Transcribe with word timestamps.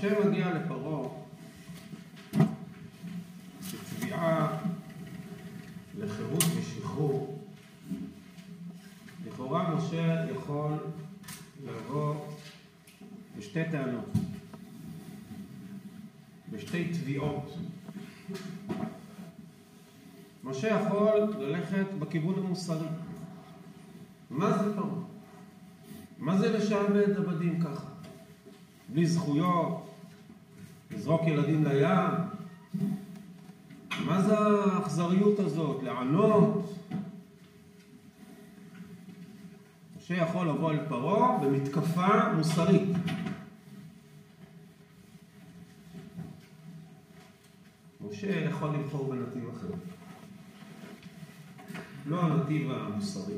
כשמשה 0.00 0.28
מגיע 0.28 0.54
לפרעה 0.54 1.08
בתביעה 3.72 4.58
לחירות 5.98 6.44
ושחרור, 6.56 7.38
לכאורה 9.26 9.74
משה 9.74 10.24
יכול 10.30 10.72
לבוא 11.66 12.14
בשתי 13.38 13.60
טענות, 13.70 14.08
בשתי 16.52 16.92
תביעות. 16.92 17.54
משה 20.44 20.68
יכול 20.68 21.20
ללכת 21.38 21.86
בכיוון 21.98 22.34
המוסרי. 22.38 22.86
מה 24.30 24.58
זה 24.58 24.74
פרעה? 24.74 24.88
מה 26.18 26.38
זה 26.38 26.58
לשעבד 26.58 27.16
עבדים 27.16 27.60
ככה? 27.60 27.86
בלי 28.92 29.06
זכויות, 29.06 29.79
לזרוק 31.10 31.26
ילדים 31.26 31.64
לים? 31.64 32.10
מה 34.06 34.22
זה 34.22 34.38
האכזריות 34.38 35.38
הזאת? 35.38 35.82
לענות? 35.82 36.74
משה 39.96 40.14
יכול 40.14 40.48
לבוא 40.48 40.72
אל 40.72 40.88
פרעה 40.88 41.38
במתקפה 41.38 42.32
מוסרית. 42.36 42.88
משה 48.00 48.40
יכול 48.40 48.70
לבחור 48.70 49.14
בנתיב 49.14 49.48
אחר. 49.48 49.68
לא 52.06 52.22
הנתיב 52.22 52.70
המוסרי, 52.70 53.34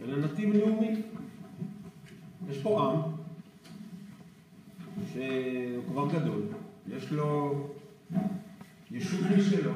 אלא 0.00 0.16
נתיב 0.16 0.54
לאומי. 0.54 1.02
יש 2.48 2.62
פה 2.62 2.92
עם 2.92 3.19
שהוא 5.12 5.84
כבר 5.88 6.08
גדול, 6.08 6.42
יש 6.88 7.12
לו 7.12 7.54
יישוב 8.90 9.20
משלו, 9.38 9.72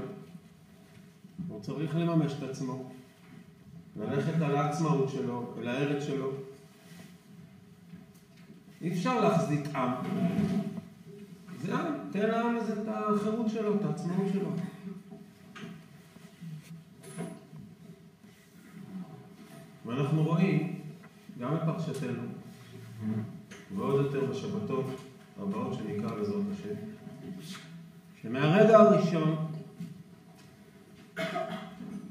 הוא 1.49 1.61
צריך 1.61 1.97
לממש 1.97 2.33
את 2.33 2.43
עצמו, 2.43 2.91
ללכת 3.97 4.43
על 4.43 4.57
העצמאות 4.57 5.09
שלו, 5.09 5.55
אל 5.59 5.69
הארץ 5.69 6.03
שלו. 6.03 6.31
אי 8.81 8.93
אפשר 8.93 9.21
להחזיק 9.21 9.75
עם. 9.75 9.91
זה 11.62 11.75
עם, 11.75 11.95
תן 12.12 12.31
לעם 12.31 12.57
הזה 12.57 12.83
את 12.83 12.89
החירות 12.89 13.49
שלו, 13.49 13.75
את 13.75 13.85
העצמאות 13.85 14.27
שלו. 14.33 14.49
ואנחנו 19.87 20.25
רואים, 20.25 20.81
גם 21.41 21.57
בפרשתנו, 21.57 22.23
ועוד 23.77 24.05
יותר 24.05 24.25
בשבתות 24.31 24.87
הבאות 25.43 25.75
שנקרא 25.75 26.15
בעזרת 26.15 26.43
השם, 26.53 26.75
שמהרגע 28.23 28.79
הראשון, 28.79 29.37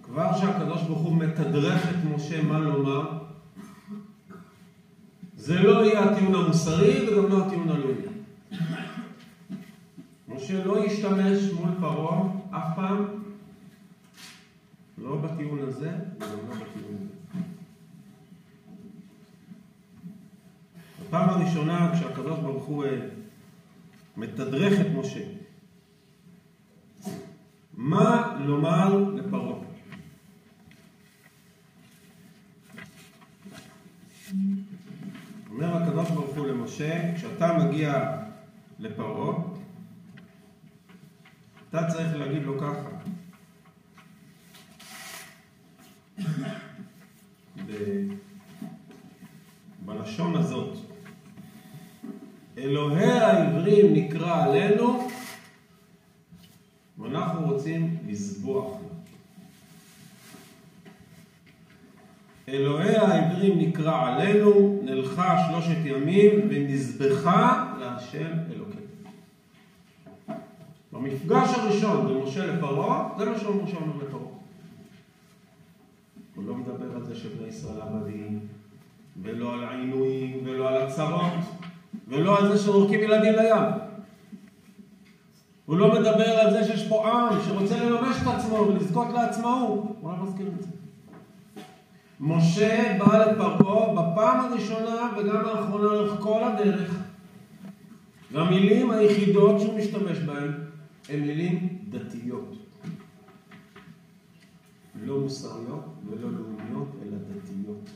כבר 0.04 0.38
שהקדוש 0.38 0.82
ברוך 0.82 1.02
הוא 1.02 1.18
מתדרך 1.18 1.90
את 1.90 2.16
משה 2.16 2.44
מה 2.44 2.60
לומר, 2.60 3.20
זה 5.38 5.62
לא 5.62 5.86
יהיה 5.86 6.04
הטיעון 6.04 6.36
המוסרי 6.36 7.10
וגם 7.10 7.30
לא 7.30 7.46
הטיעון 7.46 7.70
הלאומי. 7.70 8.02
משה 10.28 10.66
לא 10.66 10.86
ישתמש 10.86 11.52
מול 11.60 11.70
פרעה 11.80 12.24
אף 12.50 12.76
פעם, 12.76 13.06
לא 14.98 15.16
בטיעון 15.16 15.60
הזה 15.60 15.92
וגם 16.18 16.50
לא 16.50 16.56
בטיעון 16.56 16.96
הזה. 17.02 17.13
בפעם 21.14 21.30
הראשונה 21.30 21.92
כשהקדוש 21.94 22.40
ברוך 22.40 22.66
הוא 22.66 22.86
מתדרך 24.18 24.82
את 24.82 24.86
משה, 24.96 25.24
מה 27.74 28.38
לומר 28.40 28.96
לפרעה? 28.96 29.60
אומר 35.50 35.78
הקדוש 35.78 36.10
ברוך 36.10 36.38
הוא 36.38 36.48
למשה, 36.48 37.16
כשאתה 37.16 37.58
מגיע 37.58 38.18
לפרעה, 38.80 39.36
אתה 41.70 41.88
צריך 41.88 42.16
להגיד 42.16 42.44
לו 42.44 42.60
ככה. 42.60 42.90
בלשון 49.86 50.36
הזאת, 50.36 50.78
אלוהי 52.64 53.12
העברים 53.12 53.94
נקרא 53.94 54.44
עלינו, 54.44 55.08
ואנחנו 56.98 57.46
רוצים 57.46 57.98
לזבוח. 58.08 58.78
אלוהי 62.48 62.96
העברים 62.96 63.60
נקרא 63.60 63.93
עלינו, 64.06 64.80
נלכה 64.84 65.38
שלושת 65.48 65.78
ימים 65.86 66.48
ונזבחה 66.50 67.74
להשם 67.80 68.32
אלוקינו. 68.52 68.84
במפגש 70.92 71.50
הראשון 71.58 72.08
בין 72.08 72.18
משה 72.18 72.46
לפרעה, 72.46 73.10
זה 73.18 73.26
מה 73.26 73.40
שמשה 73.40 73.78
אומר 73.78 74.06
לפרעה. 74.08 74.24
הוא 76.36 76.44
לא 76.48 76.56
מדבר 76.56 76.96
על 76.96 77.04
זה 77.04 77.16
שבני 77.16 77.48
ישראל 77.48 77.82
עבדים, 77.82 78.40
ולא 79.22 79.54
על 79.54 79.64
העינויים, 79.64 80.40
ולא 80.46 80.70
על 80.70 80.78
הצרות, 80.78 81.34
ולא 82.08 82.40
על 82.40 82.48
זה 82.52 82.58
שזורקים 82.58 83.00
ילדים 83.00 83.34
לים. 83.34 83.64
הוא 85.66 85.78
לא 85.78 85.92
מדבר 85.92 86.30
על 86.30 86.52
זה 86.52 86.64
שיש 86.64 86.88
פה 86.88 87.12
עם 87.12 87.42
שרוצה 87.42 87.84
לממש 87.84 88.18
את 88.22 88.28
עצמו 88.28 88.56
ולזכות 88.56 89.08
לעצמאות. 89.14 89.84
הוא 90.02 90.12
רק 90.12 90.20
מזכיר 90.22 90.48
את 90.48 90.64
זה. 90.64 90.83
משה 92.20 92.98
בא 93.00 93.18
לפרעה 93.18 93.94
בפעם 93.94 94.40
הראשונה 94.40 95.10
וגם 95.18 95.46
האחרונה 95.46 95.84
לאורך 95.84 96.20
כל 96.20 96.44
הדרך. 96.44 96.96
והמילים 98.32 98.92
היחידות 98.92 99.60
שהוא 99.60 99.78
משתמש 99.78 100.18
בהן 100.18 100.52
הן 101.10 101.20
מילים 101.20 101.68
דתיות. 101.90 102.56
לא 105.06 105.20
מוסריות 105.20 105.86
ולא 106.10 106.30
לאומיות, 106.32 106.88
אלא 107.02 107.18
דתיות. 107.18 107.90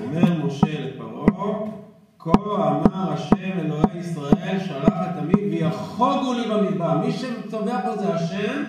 אומר 0.00 0.46
משה 0.46 0.80
לפרעה, 0.80 1.70
כה 2.18 2.30
אמר 2.46 3.12
השם 3.12 3.58
אלוהי 3.58 3.98
ישראל 3.98 4.58
שלח 4.66 4.88
את 4.88 5.16
עמי 5.18 5.48
ויחוגו 5.50 6.32
לי 6.32 6.48
במדבר. 6.50 6.98
מי 6.98 7.12
שצובע 7.12 7.80
פה 7.82 7.96
זה 7.96 8.14
השם, 8.14 8.62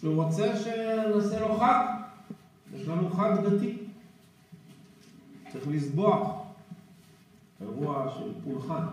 שהוא 0.00 0.24
רוצה 0.24 0.56
שנעשה 0.56 1.40
לו 1.40 1.58
חג. 1.58 1.86
יש 2.74 2.88
לנו 2.88 3.10
חג 3.10 3.30
דתי. 3.44 3.76
צריך 5.52 5.68
לסבוח. 5.68 6.46
אירוע 7.60 8.14
של 8.18 8.32
פולחן. 8.44 8.86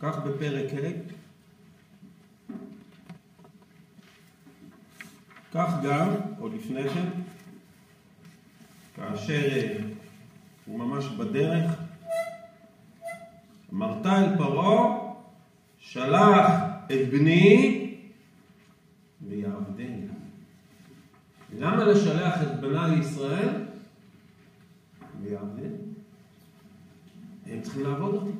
כך 0.00 0.18
בפרק 0.18 0.72
ה', 0.72 0.90
כך 5.52 5.74
גם, 5.84 6.08
או 6.40 6.48
לפני 6.48 6.88
כן, 6.88 7.08
כאשר 8.96 9.78
הוא 10.66 10.78
ממש 10.78 11.04
בדרך, 11.06 11.72
אמרת 13.72 14.06
אל 14.06 14.36
פרעה, 14.36 14.96
שלח 15.78 16.50
את 16.86 17.08
בני 17.10 17.80
ויעבדני. 19.28 20.06
למה 21.64 21.84
לשלח 21.84 22.42
את 22.42 22.60
בני 22.60 22.94
ישראל 22.94 23.48
ויעבדני? 25.22 25.68
הם 27.46 27.60
צריכים 27.60 27.82
לעבוד 27.82 28.14
אותי. 28.14 28.30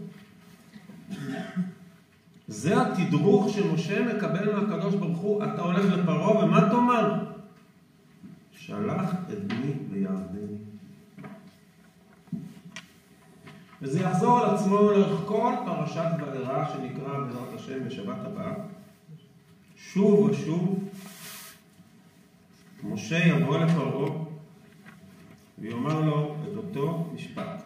זה 2.49 2.83
התדרוך 2.83 3.49
שמשה 3.49 4.15
מקבל 4.15 4.61
מהקדוש 4.61 4.95
ברוך 4.95 5.19
הוא, 5.19 5.45
אתה 5.45 5.63
הולך 5.63 5.85
לפרעה 5.85 6.45
ומה 6.45 6.71
תאמר? 6.71 7.25
שלח 8.53 9.11
את 9.33 9.45
בני 9.45 9.73
ויעבדני. 9.91 10.57
וזה 13.83 14.01
יחזור 14.01 14.41
על 14.41 14.55
עצמו 14.55 14.77
לאורך 14.77 15.21
כל 15.27 15.53
פרשת 15.67 16.11
וארא 16.21 16.65
שנקרא 16.73 17.19
בעזרת 17.19 17.55
השם 17.55 17.89
בשבת 17.89 18.25
הבאה. 18.25 18.55
שוב 19.77 20.21
ושוב 20.21 20.89
משה 22.85 23.27
יבוא 23.27 23.59
לפרעה 23.59 24.11
ויאמר 25.59 26.01
לו 26.01 26.37
את 26.43 26.57
אותו 26.57 27.11
משפט. 27.15 27.63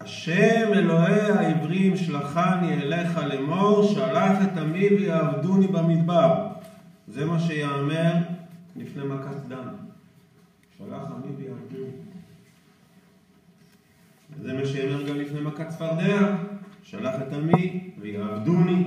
השם 0.00 0.72
אלוהי 0.72 1.20
העברים 1.20 1.96
שלחני 1.96 2.72
אליך 2.72 3.18
לאמור, 3.18 3.82
שלח 3.82 4.38
את 4.42 4.58
עמי 4.58 4.88
ויעבדוני 4.88 5.66
במדבר. 5.66 6.48
זה 7.08 7.24
מה 7.24 7.40
שיאמר 7.40 8.12
לפני 8.76 9.04
מכת 9.04 9.36
דם. 9.48 9.68
שלח 10.78 11.02
עמי 11.10 11.32
ויעבדוני. 11.36 11.90
זה 14.42 14.52
מה 14.52 14.66
שיאמר 14.66 15.08
גם 15.08 15.16
לפני 15.16 15.40
מכת 15.40 15.68
צפרדע. 15.68 16.36
שלח 16.82 17.14
את 17.22 17.32
עמי 17.32 17.90
ויעבדוני. 17.98 18.84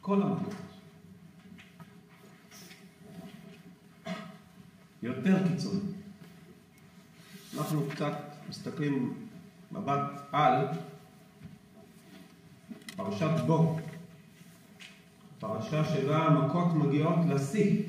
כל 0.00 0.22
המכות. 0.22 0.61
יותר 5.02 5.48
קיצוני. 5.48 5.80
אנחנו 7.58 7.82
קצת 7.90 8.14
מסתכלים 8.48 9.14
מבט 9.72 10.10
על 10.32 10.66
פרשת 12.96 13.40
בו, 13.46 13.78
פרשה 15.38 15.84
שבה 15.84 16.18
המכות 16.18 16.74
מגיעות 16.74 17.18
לשיא. 17.28 17.82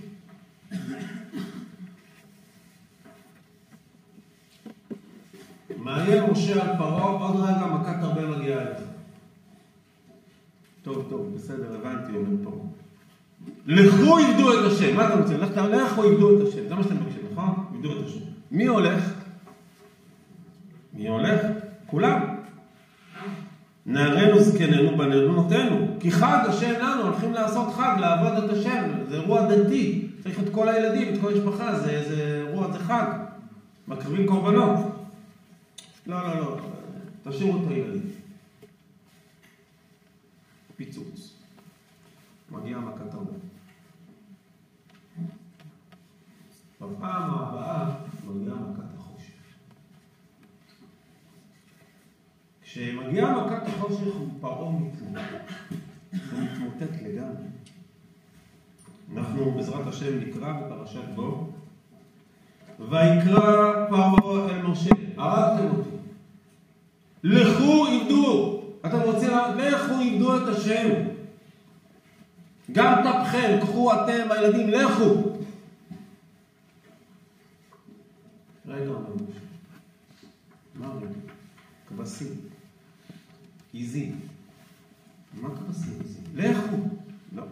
מאיים 5.78 6.24
משה 6.32 6.64
על 6.64 6.78
פרעה, 6.78 7.04
עוד 7.04 7.36
רגע 7.36 7.66
מכת 7.66 8.04
הרבה 8.04 8.38
מגיעה 8.38 8.62
אליו. 8.62 8.82
טוב, 10.84 11.06
טוב, 11.10 11.36
בסדר, 11.36 11.76
הבנתי, 11.76 12.16
אומר 12.16 12.44
פרעה. 12.44 12.83
לכו 13.66 14.18
עבדו 14.18 14.54
את 14.54 14.72
השם. 14.72 14.96
מה 14.96 15.08
אתה 15.08 15.16
רוצה? 15.16 15.38
לכו 15.38 16.04
עבדו 16.04 16.42
את 16.42 16.48
השם. 16.48 16.68
זה 16.68 16.76
מה 16.76 16.84
שאתם 16.84 16.96
מבקשים, 16.96 17.22
נכון? 17.32 17.66
עבדו 17.76 17.92
את 17.92 18.06
השם. 18.06 18.20
מי 18.52 18.66
הולך? 18.66 19.14
מי 20.94 21.08
הולך? 21.08 21.42
כולם. 21.86 22.22
נערינו 23.86 24.40
זקנינו 24.40 24.98
בנרנותינו. 24.98 25.88
כי 26.00 26.12
חג 26.12 26.46
השם 26.48 26.72
לנו, 26.80 27.04
הולכים 27.04 27.34
לעשות 27.34 27.74
חג, 27.74 27.96
לעבוד 28.00 28.44
את 28.44 28.50
השם. 28.50 28.84
זה 29.10 29.16
אירוע 29.16 29.56
דתי. 29.56 30.08
צריך 30.24 30.40
את 30.40 30.50
כל 30.52 30.70
הילדים, 30.70 31.14
את 31.14 31.22
כל 31.22 31.34
המשפחה, 31.34 31.80
זה, 31.80 32.04
זה 32.08 32.44
אירוע, 32.48 32.72
זה 32.72 32.80
חג. 32.80 33.06
מקריבים 33.88 34.28
קורבנות. 34.28 34.80
לא, 36.08 36.24
לא, 36.28 36.40
לא. 36.40 36.58
תשאירו 37.24 37.58
את 37.58 37.72
הילדים. 37.72 38.02
פיצוץ. 40.76 41.33
מגיעה 42.54 42.80
מכת 42.80 43.14
הרבה. 43.14 43.32
בפעם 46.82 47.32
הבאה 47.32 47.90
מגיעה 48.28 48.56
מכת 48.56 48.94
החושך. 48.98 49.34
כשמגיעה 52.62 53.46
מכת 53.46 53.68
החושך 53.68 54.16
הוא 54.18 54.28
פרעה 54.42 54.72
מתמוטט. 54.72 55.54
הוא 56.12 56.40
מתמוטט 56.40 57.02
לגמרי. 57.04 57.48
אנחנו 59.14 59.52
בעזרת 59.52 59.88
השם 59.88 60.20
נקרא 60.20 60.54
בפרשת 60.54 61.10
בו. 61.16 61.50
ויקרא 62.80 63.88
פרעה 63.90 64.50
אל 64.50 64.62
משה, 64.62 64.90
הרגתם 65.18 65.78
אותי. 65.78 65.90
לכו 67.24 67.86
עבדו. 67.86 68.62
אתם 68.86 69.00
רוצים, 69.00 69.30
לכו 69.58 69.94
עבדו 69.94 70.38
את 70.38 70.48
השם. 70.48 71.13
גם 72.72 73.02
טפכם, 73.04 73.58
קחו 73.62 73.94
אתם, 73.94 74.32
הילדים, 74.32 74.70
לכו. 74.70 75.34
רגע, 78.68 78.92
רגע? 78.92 79.24
כבשים. 81.88 82.28
עיזים. 83.74 84.20
מה 85.34 85.50
כבשים 85.50 85.94
עיזים? 86.02 86.24
לכו. 86.34 86.78
לא. 87.36 87.44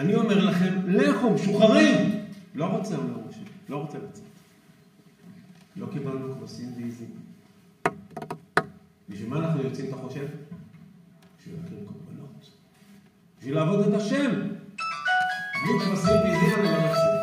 אני 0.00 0.14
אומר 0.14 0.44
לכם, 0.44 0.74
לכו, 0.86 1.30
משוחררים. 1.30 2.24
לא 2.54 2.64
רוצה, 2.64 2.96
אומר 2.96 3.18
משה. 3.28 3.40
לא 3.68 3.76
רוצה 3.76 3.98
לצאת. 3.98 4.24
לא 5.76 5.86
קיבלנו 5.92 6.34
כבשים 6.34 6.72
ועיזים. 6.76 7.10
בשביל 9.08 9.28
מה 9.28 9.38
אנחנו 9.38 9.62
יוצאים, 9.62 9.88
אתה 9.88 9.96
חושב? 9.96 10.26
בשביל 11.38 11.54
להקריב 11.56 11.78
קורבנות. 11.86 12.05
בשביל 13.38 13.54
לעבוד 13.54 13.88
את 13.88 13.94
השם. 13.94 14.30
בלי 15.62 15.80
כבשים 15.84 16.16
ועיזים 16.22 16.54
אני 16.58 16.72
לא 16.72 16.78
מפסיק. 16.78 17.16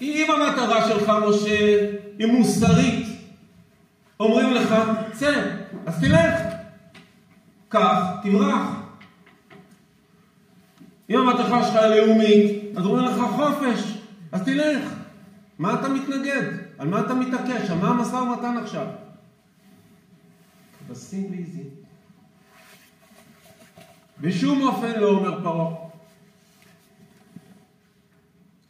אם 0.00 0.30
המטרה 0.30 0.88
שלך, 0.88 1.12
משה, 1.28 1.90
היא 2.18 2.26
מוסרית, 2.26 3.06
אומרים 4.20 4.54
לך, 4.54 4.74
צא, 5.12 5.56
אז 5.86 6.00
תלך. 6.00 6.40
קח, 7.68 7.98
תברח. 8.22 8.68
אם 11.10 11.18
המטרה 11.18 11.64
שלך 11.64 11.76
היא 11.76 11.86
לאומית, 11.86 12.76
אז 12.76 12.86
אומרים 12.86 13.04
לך 13.04 13.16
חופש, 13.36 13.98
אז 14.32 14.42
תלך. 14.42 14.94
מה 15.58 15.74
אתה 15.74 15.88
מתנגד? 15.88 16.42
על 16.78 16.88
מה 16.88 17.00
אתה 17.00 17.14
מתעקש? 17.14 17.70
על 17.70 17.78
מה 17.78 17.88
המשא 17.88 18.14
ומתן 18.16 18.56
עכשיו? 18.62 18.86
כבשים 20.88 21.30
ועיזים. 21.30 21.83
בשום 24.20 24.62
אופן 24.62 25.00
לא 25.00 25.08
אומר 25.08 25.42
פרעה. 25.42 25.74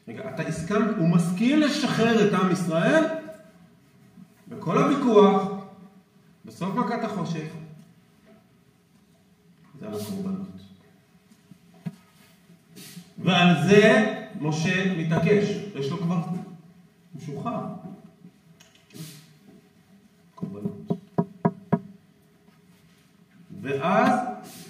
רגע, 0.09 0.35
אתה 0.35 0.43
הסכמת, 0.43 0.97
הוא 0.97 1.09
מסכים 1.09 1.61
לשחרר 1.61 2.29
את 2.29 2.33
עם 2.33 2.53
ישראל? 2.53 3.05
בכל 4.49 4.79
הוויכוח, 4.79 5.43
בסוף 6.45 6.75
מכת 6.75 7.05
החושך, 7.05 7.53
זה 9.81 9.87
על 9.87 9.95
הקורבנות. 9.95 10.49
ועל 13.19 13.69
זה 13.69 14.15
משה 14.41 14.95
מתעקש, 14.97 15.49
יש 15.75 15.91
לו 15.91 15.99
כבר, 15.99 16.21
משוחרר. 17.15 17.67
ואז, 23.65 24.13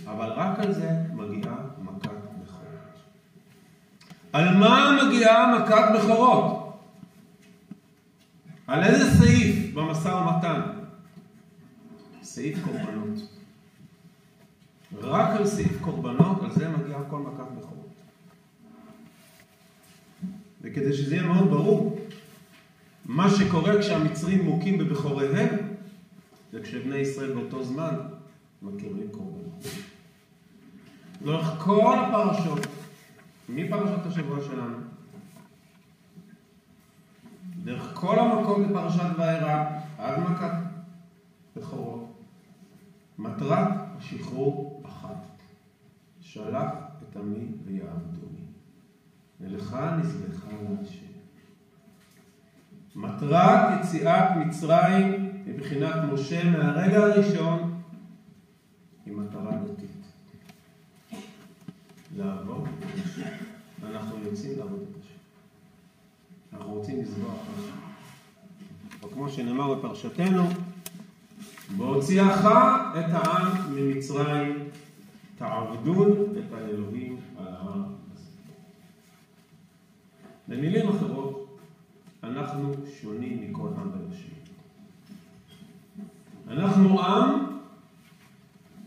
אבל 0.07 0.27
רק 0.27 0.59
על 0.59 0.73
זה 0.73 0.91
מגיעה 1.13 1.55
מכת 1.79 2.11
בכורות. 2.43 3.01
על 4.33 4.57
מה 4.57 4.99
מגיעה 5.07 5.59
מכת 5.59 5.85
בכורות? 5.95 6.79
על 8.67 8.85
איזה 8.85 9.19
סעיף 9.19 9.75
במשא 9.75 10.09
ומתן? 10.09 10.61
סעיף 12.23 12.65
קורבנות. 12.65 13.29
רק 15.03 15.37
על 15.37 15.47
סעיף 15.47 15.81
קורבנות, 15.81 16.43
על 16.43 16.51
זה 16.51 16.69
מגיעה 16.69 17.01
כל 17.11 17.19
מכת 17.19 17.51
בכורות. 17.59 17.89
וכדי 20.63 20.93
שזה 20.93 21.17
יהיה 21.17 21.27
מאוד 21.27 21.51
ברור, 21.51 21.99
מה 23.07 23.31
שקורה 23.31 23.79
כשהמצרים 23.81 24.45
מוכים 24.45 24.79
בבכוריהם, 24.79 25.49
כשבני 26.63 26.97
ישראל 26.97 27.33
באותו 27.33 27.65
זמן 27.65 27.95
מקריבים 28.65 29.09
קורבנות. 29.11 29.67
לאורך 31.23 31.59
כל 31.59 31.99
הפרשות, 31.99 32.59
מפרשת 33.49 34.07
השבוע 34.07 34.39
שלנו, 34.41 34.77
דרך 37.65 37.91
כל 37.95 38.19
המקום 38.19 38.69
בפרשת 38.69 39.11
וארא, 39.19 39.65
עד 39.99 40.19
מכת 40.19 40.53
בכורות, 41.57 42.13
מטרת 43.19 43.69
השחרור 43.99 44.83
אחת, 44.87 45.25
שלח 46.21 46.71
את 47.03 47.17
עמי 47.17 47.47
ויעבדוני, 47.65 48.47
ולך 49.41 49.77
נזבחה 49.99 50.51
להשם. 50.51 51.05
מטרת 52.97 53.81
יציאת 53.81 54.37
מצרים 54.37 55.33
מבחינת 55.47 55.95
משה 56.13 56.51
מהרגע 56.51 56.99
הראשון 56.99 57.74
לעבוד 62.17 62.69
את 62.79 63.05
השם. 63.05 63.23
אנחנו 63.85 64.19
יוצאים 64.25 64.59
לעבוד 64.59 64.81
את 64.91 64.97
השם. 65.01 65.19
אנחנו 66.53 66.75
רוצים 66.75 67.01
לזבוח 67.01 67.35
משהו. 67.59 67.73
או 69.03 69.09
כמו 69.09 69.29
שנאמר 69.29 69.75
בפרשתנו, 69.75 70.43
בהוציאך 71.77 72.39
את 72.99 73.13
העם 73.13 73.75
ממצרים, 73.75 74.69
תעבדון 75.39 76.11
את 76.11 76.53
האלוהים 76.53 77.17
על 77.39 77.47
ההר 77.47 77.85
הזה. 78.15 78.31
במילים 80.49 80.89
אחרות, 80.89 81.59
אנחנו 82.23 82.73
שונים 83.01 83.51
מכל 83.51 83.69
עם 83.77 83.91
בראשי. 83.91 84.29
אנחנו 86.49 87.01
עם 87.01 87.45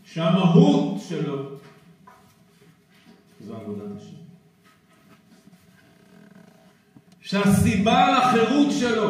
שהמהות 0.04 1.00
שלו 1.00 1.57
זו 3.48 3.56
עבודת 3.56 3.96
השם. 3.96 4.16
שהסיבה 7.20 8.18
לחירות 8.18 8.72
שלו 8.80 9.08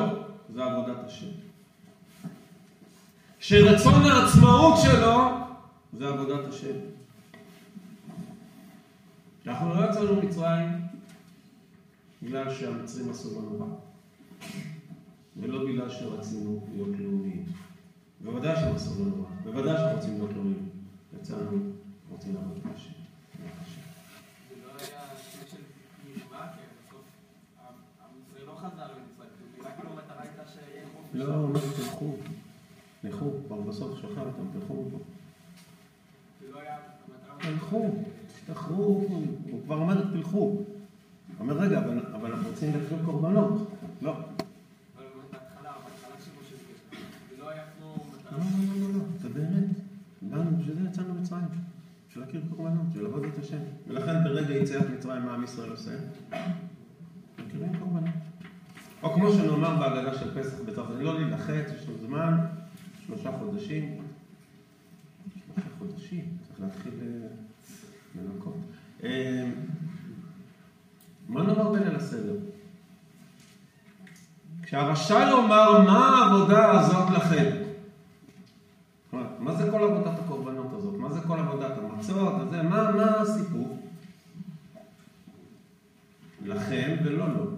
זה 0.55 0.65
עבודת 0.65 1.05
השם. 1.07 1.27
שרצון 3.41 4.05
העצמאות 4.05 4.75
שלו 4.83 5.19
זה 5.93 6.09
עבודת 6.09 6.49
השם. 6.49 6.77
אנחנו 9.47 9.75
לא 9.75 9.91
יצאנו 9.91 10.15
ממצרים 10.17 10.69
בגלל 12.23 12.55
שהמצרים 12.55 13.11
עשו 13.11 13.41
לנו 13.41 13.61
רע, 13.61 13.67
ולא 15.37 15.65
בגלל 15.65 15.91
שרצינו 15.91 16.67
להיות 16.73 16.99
לאומיים. 16.99 17.45
בוודאי 18.25 18.57
שהם 18.57 18.75
עשו 18.75 19.05
לנו 19.05 19.25
רע, 19.25 19.31
בוודאי 19.45 19.77
שאנחנו 19.77 19.97
רוצים 19.97 20.19
להיות 20.19 20.33
לאומיים. 20.33 20.69
יצאנו, 21.21 21.59
רוצים 22.11 22.35
לעבוד 22.35 22.57
את 22.57 22.77
השם. 22.77 22.98
לא, 31.19 31.35
הוא 31.35 31.45
אומר, 31.45 31.61
תלכו, 31.77 32.17
תלכו, 33.03 33.31
כבר 33.47 33.61
בסוף 33.61 33.99
שחרר 33.99 34.27
אותם, 34.27 34.59
תלכו 34.61 34.85
מפה. 34.87 34.99
תלכו, 37.39 37.95
תשתחררו, 38.35 39.07
הוא 39.51 39.63
כבר 39.65 39.77
אומר, 39.77 40.05
תלכו. 40.13 40.63
אומר, 41.41 41.59
רגע, 41.59 41.79
אבל 42.15 42.33
אנחנו 42.33 42.49
רוצים 42.49 42.73
להקריב 42.73 43.05
קורבנות. 43.05 43.69
לא. 44.03 44.15
לא, 47.43 47.49
לא, 48.31 48.89
לא, 50.23 50.39
לא, 50.39 50.45
זה 50.75 50.89
יצאנו 50.89 51.15
מצרים. 51.15 51.45
בשביל 52.09 52.25
להכיר 52.25 52.41
קורבנות, 52.51 52.87
בשביל 52.89 53.05
לעבוד 53.05 53.25
את 53.25 53.39
השם. 53.39 53.59
ולכן 53.89 54.25
ברגע 54.25 54.55
יציאת 54.55 54.91
מצרים, 54.99 55.23
מה 55.23 55.35
עם 55.35 55.45
ישראל 55.45 55.71
עושה? 55.71 55.91
מכירים 57.47 57.79
קורבנות. 57.79 58.28
או 59.03 59.13
כמו 59.13 59.33
שנאמר 59.33 59.77
בהגדה 59.77 60.19
של 60.19 60.43
פסח 60.43 60.61
בצרפת, 60.67 60.91
לא 61.01 61.15
להילחץ, 61.15 61.73
יש 61.77 61.89
לנו 61.89 61.99
זמן, 61.99 62.39
שלושה 63.07 63.31
חודשים. 63.39 63.99
שלושה 65.35 65.69
חודשים, 65.79 66.25
צריך 66.49 66.61
להתחיל 66.61 66.93
אה, 67.03 67.29
לנקות. 68.15 68.55
אה, 69.05 69.45
מה 71.29 71.43
נאמר 71.43 71.73
בליל 71.73 71.97
הסדר? 71.97 72.37
כשהרשע 74.63 75.21
יאמר 75.21 75.83
מה 75.83 76.09
העבודה 76.09 76.71
הזאת 76.71 77.11
לכם? 77.11 77.51
מה 79.39 79.55
זה 79.55 79.71
כל 79.71 79.83
עבודת 79.83 80.19
הקורבנות 80.19 80.73
הזאת? 80.73 80.95
מה 80.99 81.13
זה 81.13 81.21
כל 81.21 81.39
עבודת 81.39 81.79
המצות? 81.79 82.33
מה, 82.63 82.93
מה 82.93 83.21
הסיפור? 83.21 83.79
לכם 86.45 86.97
ולא 87.05 87.29
לו. 87.29 87.45
זאת 87.45 87.58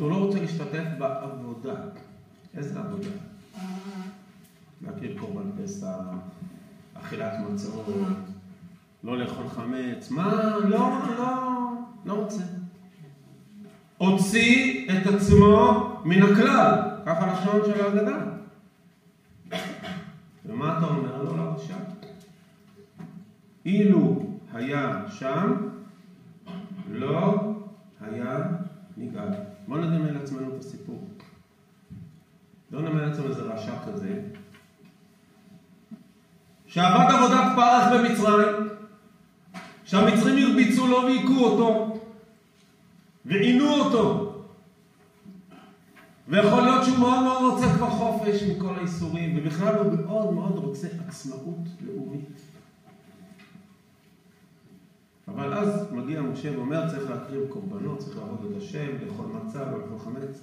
הוא 0.00 0.10
לא 0.10 0.26
רוצה 0.26 0.40
להשתתף 0.40 0.84
בעבודה. 0.98 1.74
איזה 2.56 2.80
עבודה? 2.80 3.08
להכיר 4.82 5.18
קורבן 5.18 5.62
פסח, 5.62 5.96
אכילת 6.94 7.32
מצות, 7.50 7.86
לא 9.04 9.18
לאכול 9.18 9.48
חמץ, 9.48 10.10
מה? 10.10 10.34
לא, 10.68 10.90
לא, 11.18 11.72
לא 12.04 12.12
רוצה. 12.12 12.42
הוציא 13.98 14.88
את 14.90 15.06
עצמו 15.06 15.82
מן 16.04 16.22
הכלל, 16.22 16.80
ככה 17.06 17.32
לשון 17.32 17.60
של 17.64 17.80
ההגדה. 17.80 18.18
ומה 20.46 20.78
אתה 20.78 20.86
אומר 20.86 21.22
לו 21.22 21.36
לרשע? 21.36 21.76
אילו 23.66 24.22
היה 24.52 25.04
שם, 25.08 25.52
לא 26.90 27.34
היה 28.00 28.38
נגאל. 28.96 29.55
בואו 29.68 29.80
נדמה 29.80 30.10
לעצמנו 30.10 30.54
את 30.54 30.60
הסיפור. 30.60 31.08
לא 32.70 32.82
נדמה 32.82 33.06
לעצמנו 33.06 33.28
איזה 33.28 33.42
רשע 33.42 33.72
כזה, 33.86 34.22
שעבד 36.66 37.14
עבודת 37.14 37.52
פרח 37.56 37.92
במצרים, 37.92 38.68
שהמצרים 39.84 40.46
הרביצו 40.46 40.86
לו 40.86 41.02
והיכו 41.02 41.44
אותו, 41.44 41.98
ועינו 43.24 43.74
אותו. 43.74 44.32
ויכול 46.28 46.60
להיות 46.60 46.84
שהוא 46.84 46.98
מאוד 46.98 47.22
מאוד 47.22 47.52
רוצה 47.52 47.74
כבר 47.76 47.90
חופש 47.90 48.42
מכל 48.42 48.74
האיסורים, 48.78 49.38
ובכלל 49.38 49.74
הוא 49.74 49.92
מאוד 49.92 50.34
מאוד 50.34 50.58
רוצה 50.58 50.88
עצמאות 51.08 51.68
לאומית. 51.80 52.28
אבל 55.28 55.54
אז 55.54 55.92
מגיע 55.92 56.22
משה 56.22 56.58
ואומר, 56.58 56.90
צריך 56.90 57.10
להקריב 57.10 57.48
קורבנות, 57.48 57.98
צריך 57.98 58.16
לעבוד 58.16 58.50
את 58.50 58.56
השם, 58.56 58.86
לאכול 59.06 59.26
מצה, 59.26 59.70
לא 59.70 59.78
לאכול 59.78 59.98
חמץ. 59.98 60.42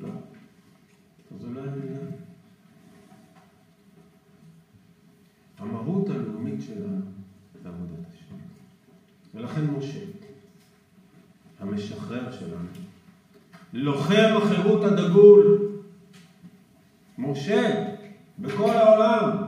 לא. 0.00 0.08
אז 1.34 1.40
זה 1.40 1.50
לא 1.50 1.60
היה 1.60 1.70
מילה. 1.70 1.98
המהות 5.58 6.08
הלאומית 6.08 6.62
שלנו 6.62 7.00
זה 7.62 7.68
עבודת 7.68 8.06
השם. 8.14 8.34
ולכן 9.34 9.66
משה, 9.66 10.00
המשחרר 11.60 12.32
שלנו, 12.32 12.68
לוחם 13.72 14.36
החירות 14.36 14.84
הדגול, 14.84 15.68
משה, 17.18 17.94
בכל 18.38 18.70
העולם, 18.70 19.43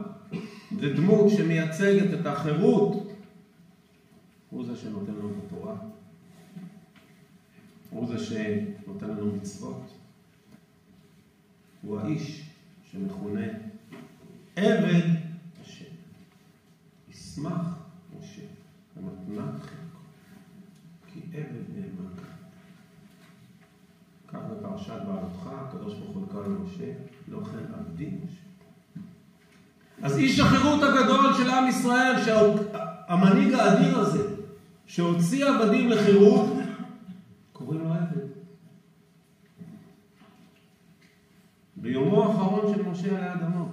זה 0.81 0.93
דמות 0.93 1.31
שמייצגת 1.31 2.21
את 2.21 2.27
החירות. 2.27 3.07
הוא 4.51 4.65
זה 4.65 4.77
שנותן 4.77 5.13
לנו 5.13 5.31
את 5.31 5.35
התורה. 5.47 5.77
הוא 7.91 8.07
זה 8.07 8.19
שנותן 8.19 9.09
לנו 9.09 9.37
מצוות. 9.37 9.83
הוא 11.83 12.01
האיש 12.01 12.51
שמכונה 12.91 13.47
עבד 14.57 15.09
השם. 15.61 15.85
ישמח 17.11 17.79
משה 18.19 18.43
במתנת 18.97 19.61
חלקו, 19.61 19.99
כי 21.07 21.21
עבד 21.33 21.71
נאמן. 21.75 22.13
כך 24.29 24.39
בפרשת 24.51 25.01
בעלותך, 25.07 25.47
הקדוש 25.47 25.95
ברוך 25.95 26.17
הוא 26.17 26.29
קרא 26.29 26.47
למשה, 26.47 26.93
לא 27.29 27.41
כן 27.45 27.75
עבדי 27.75 28.07
משה. 28.07 28.46
אז 30.07 30.19
איש 30.19 30.41
החירות 30.41 30.83
הגדול 30.83 31.35
של 31.35 31.51
עם 31.51 31.69
ישראל, 31.69 32.25
שהמנהיג 32.25 33.53
האדיר 33.53 33.99
הזה, 33.99 34.29
שהוציא 34.87 35.47
עבדים 35.47 35.89
לחירות, 35.89 36.47
קוראים 37.53 37.81
לו 37.81 37.95
עבד. 37.95 38.27
ביומו 41.77 42.23
האחרון 42.23 42.75
של 42.75 42.83
משה 42.83 43.19
עלי 43.19 43.33
אדמות, 43.33 43.69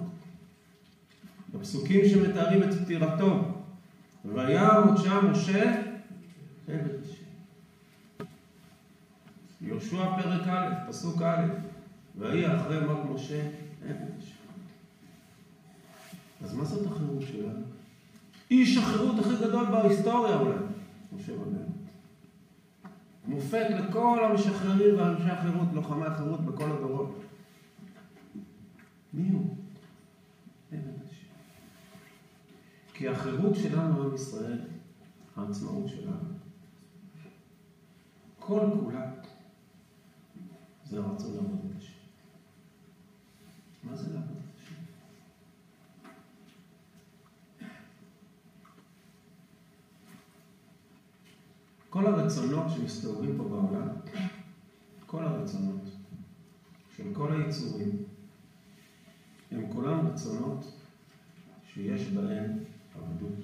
בפסוקים 1.54 2.08
שמתארים 2.08 2.62
את 2.62 2.74
פטירתו, 2.74 3.44
ויעמוד 4.24 4.98
שם 4.98 5.30
משה 5.30 5.82
עבד 6.68 6.94
השם. 7.04 7.24
יהושע 9.60 10.22
פרק 10.22 10.48
א', 10.48 10.74
פסוק 10.88 11.22
א', 11.22 11.46
ויהי 12.18 12.56
אחרי 12.56 12.80
מות 12.80 12.98
משה 13.14 13.42
עבד 13.84 14.18
השם. 14.18 14.33
אז 16.44 16.54
מה 16.54 16.64
זאת 16.64 16.86
החירות 16.86 17.22
שלנו? 17.22 17.64
איש 18.50 18.76
החירות 18.76 19.18
הכי 19.18 19.36
גדול 19.46 19.66
בהיסטוריה 19.66 20.36
אולי, 20.36 20.58
משה 21.12 21.32
רבנו. 21.32 21.58
מופת 23.24 23.66
לכל 23.70 24.24
המשחררים 24.24 24.98
ואנשי 24.98 25.30
החירות, 25.30 25.68
לוחמי 25.72 26.06
החירות 26.06 26.40
בכל 26.40 26.70
הדורות. 26.72 27.20
מי 29.14 29.28
הוא? 29.28 29.56
כי 32.94 33.08
החירות 33.08 33.56
שלנו, 33.56 34.02
עם 34.02 34.14
ישראל, 34.14 34.58
העצמאות 35.36 35.88
שלנו, 35.88 36.28
כל 38.38 38.60
כולה 38.84 39.10
זה 40.84 40.98
הרצון 40.98 41.34
לעבוד 41.34 41.58
את 41.70 41.78
השם. 41.78 41.92
מה 43.84 43.96
זה 43.96 44.14
לעבוד? 44.14 44.23
כל 51.94 52.06
הרצונות 52.06 52.70
שמסתובבים 52.70 53.36
פה 53.36 53.44
בעולם, 53.44 53.88
כל 55.06 55.24
הרצונות 55.24 55.88
של 56.96 57.04
כל 57.12 57.32
היצורים, 57.32 57.98
הם 59.50 59.72
כולם 59.72 60.06
רצונות 60.06 60.64
שיש 61.74 62.08
בהם 62.08 62.44
עבדות. 62.94 63.38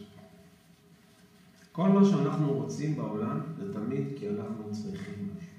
כל 1.72 1.88
מה 1.88 2.04
שאנחנו 2.04 2.52
רוצים 2.52 2.96
בעולם 2.96 3.40
זה 3.56 3.72
תמיד 3.72 4.04
כי 4.18 4.28
אנחנו 4.28 4.72
צריכים 4.72 5.14
משהו. 5.36 5.50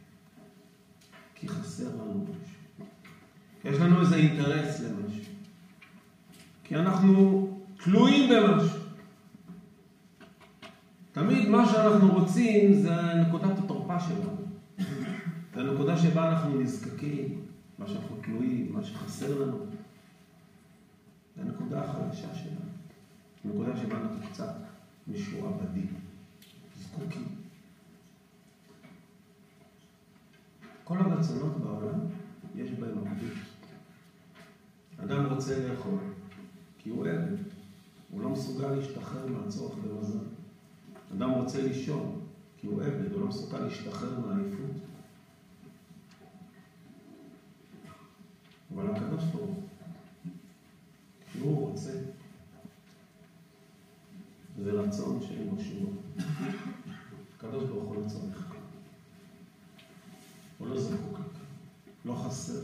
כי 1.35 1.47
חסר 1.47 1.89
לנו 1.95 2.23
משהו. 2.23 2.85
יש 3.65 3.79
לנו 3.79 4.01
איזה 4.01 4.15
אינטרס 4.15 4.79
למשהו. 4.79 5.33
כי 6.63 6.75
אנחנו 6.75 7.47
תלויים 7.83 8.29
במשהו. 8.29 8.80
תמיד 11.11 11.49
מה 11.49 11.65
שאנחנו 11.65 12.13
רוצים 12.13 12.73
זה 12.73 12.95
נקודת 13.27 13.59
התורפה 13.59 13.99
שלנו. 13.99 14.37
זה 15.55 15.61
הנקודה 15.61 15.97
שבה 15.97 16.31
אנחנו 16.31 16.59
נזקקים, 16.59 17.41
מה 17.79 17.87
שאנחנו 17.87 18.15
תלויים, 18.21 18.73
מה 18.73 18.83
שחסר 18.83 19.41
לנו. 19.41 19.57
זה 21.35 21.41
הנקודה 21.41 21.83
החלשה 21.83 22.35
שלנו. 22.35 22.71
הנקודה 23.45 23.77
שבה 23.77 23.97
אנחנו 23.97 24.27
קצת 24.29 24.53
משועבדים, 25.07 25.87
זקוקים. 26.79 27.25
כל 30.83 30.97
הרצונות 30.97 31.57
בעולם, 31.57 31.99
יש 32.55 32.71
בהם 32.71 32.97
עבדות. 32.97 33.37
אדם 35.03 35.25
רוצה 35.25 35.67
לאכול, 35.67 35.97
כי 36.77 36.89
הוא 36.89 37.07
עבד. 37.07 37.35
הוא 38.11 38.21
לא 38.21 38.29
מסוגל 38.29 38.67
להשתחרר 38.67 39.27
מהצורך 39.27 39.75
במזון. 39.75 40.27
אדם 41.15 41.29
רוצה 41.31 41.61
לישון, 41.61 42.21
כי 42.57 42.67
הוא 42.67 42.81
עבד, 42.81 43.11
הוא 43.11 43.21
לא 43.21 43.27
מסוגל 43.27 43.59
להשתחרר 43.59 44.19
מהעייפות. 44.19 44.71
אבל 48.73 48.89
הקדוש 48.89 49.23
ברוך 49.23 49.49
הוא, 51.33 51.41
הוא 51.41 51.69
רוצה, 51.69 51.91
זה 54.63 54.71
רצון 54.71 55.19
בו 55.19 55.59
שום 55.59 55.97
הקדוש 57.37 57.63
ברוך 57.63 57.83
הוא 57.83 57.95
לא 57.95 58.07
צריך. 58.07 58.53
הוא 60.57 60.67
לא 60.67 60.81
זקוק. 60.81 61.19
לא 62.05 62.13
חסר 62.13 62.59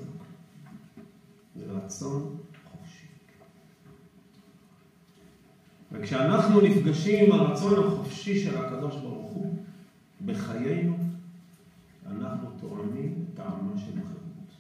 זה 1.56 1.66
רצון 1.66 2.38
חופשי. 2.72 3.08
וכשאנחנו 6.00 6.62
נפגשים 6.62 7.25
עם 7.25 7.39
הרצון 7.39 7.88
החופשי 7.88 8.39
של 8.39 8.58
הקדוש 8.58 8.96
ברוך 8.96 9.32
הוא 9.32 9.56
בחיינו, 10.25 10.98
אנחנו 12.08 12.50
תואמים 12.60 13.13
את 13.24 13.38
טעמה 13.38 13.77
של 13.77 13.92
החירות. 13.92 14.51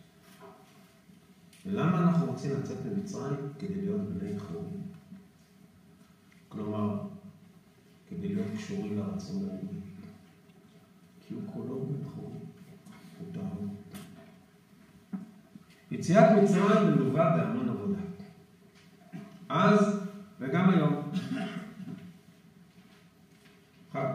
ולמה 1.65 1.99
אנחנו 1.99 2.25
רוצים 2.25 2.51
לצאת 2.51 2.77
ממצרים? 2.85 3.35
כדי 3.59 3.81
להיות 3.81 4.01
בני 4.01 4.39
חורים. 4.39 4.81
כלומר, 6.49 6.99
כדי 8.09 8.27
להיות 8.27 8.47
קשורים 8.57 8.97
לרצון 8.97 9.35
הלאומי. 9.43 9.79
כי 11.27 11.33
הוא 11.33 11.41
כולו 11.53 11.85
בן 11.85 12.03
חורים, 12.03 12.39
הוא 13.19 13.27
טהור. 13.33 13.67
יציאת 15.91 16.43
מצרים 16.43 16.87
מלווה 16.87 17.37
בהמון 17.37 17.69
עבודה. 17.69 17.99
אז 19.49 20.06
וגם 20.39 20.69
היום. 20.69 21.11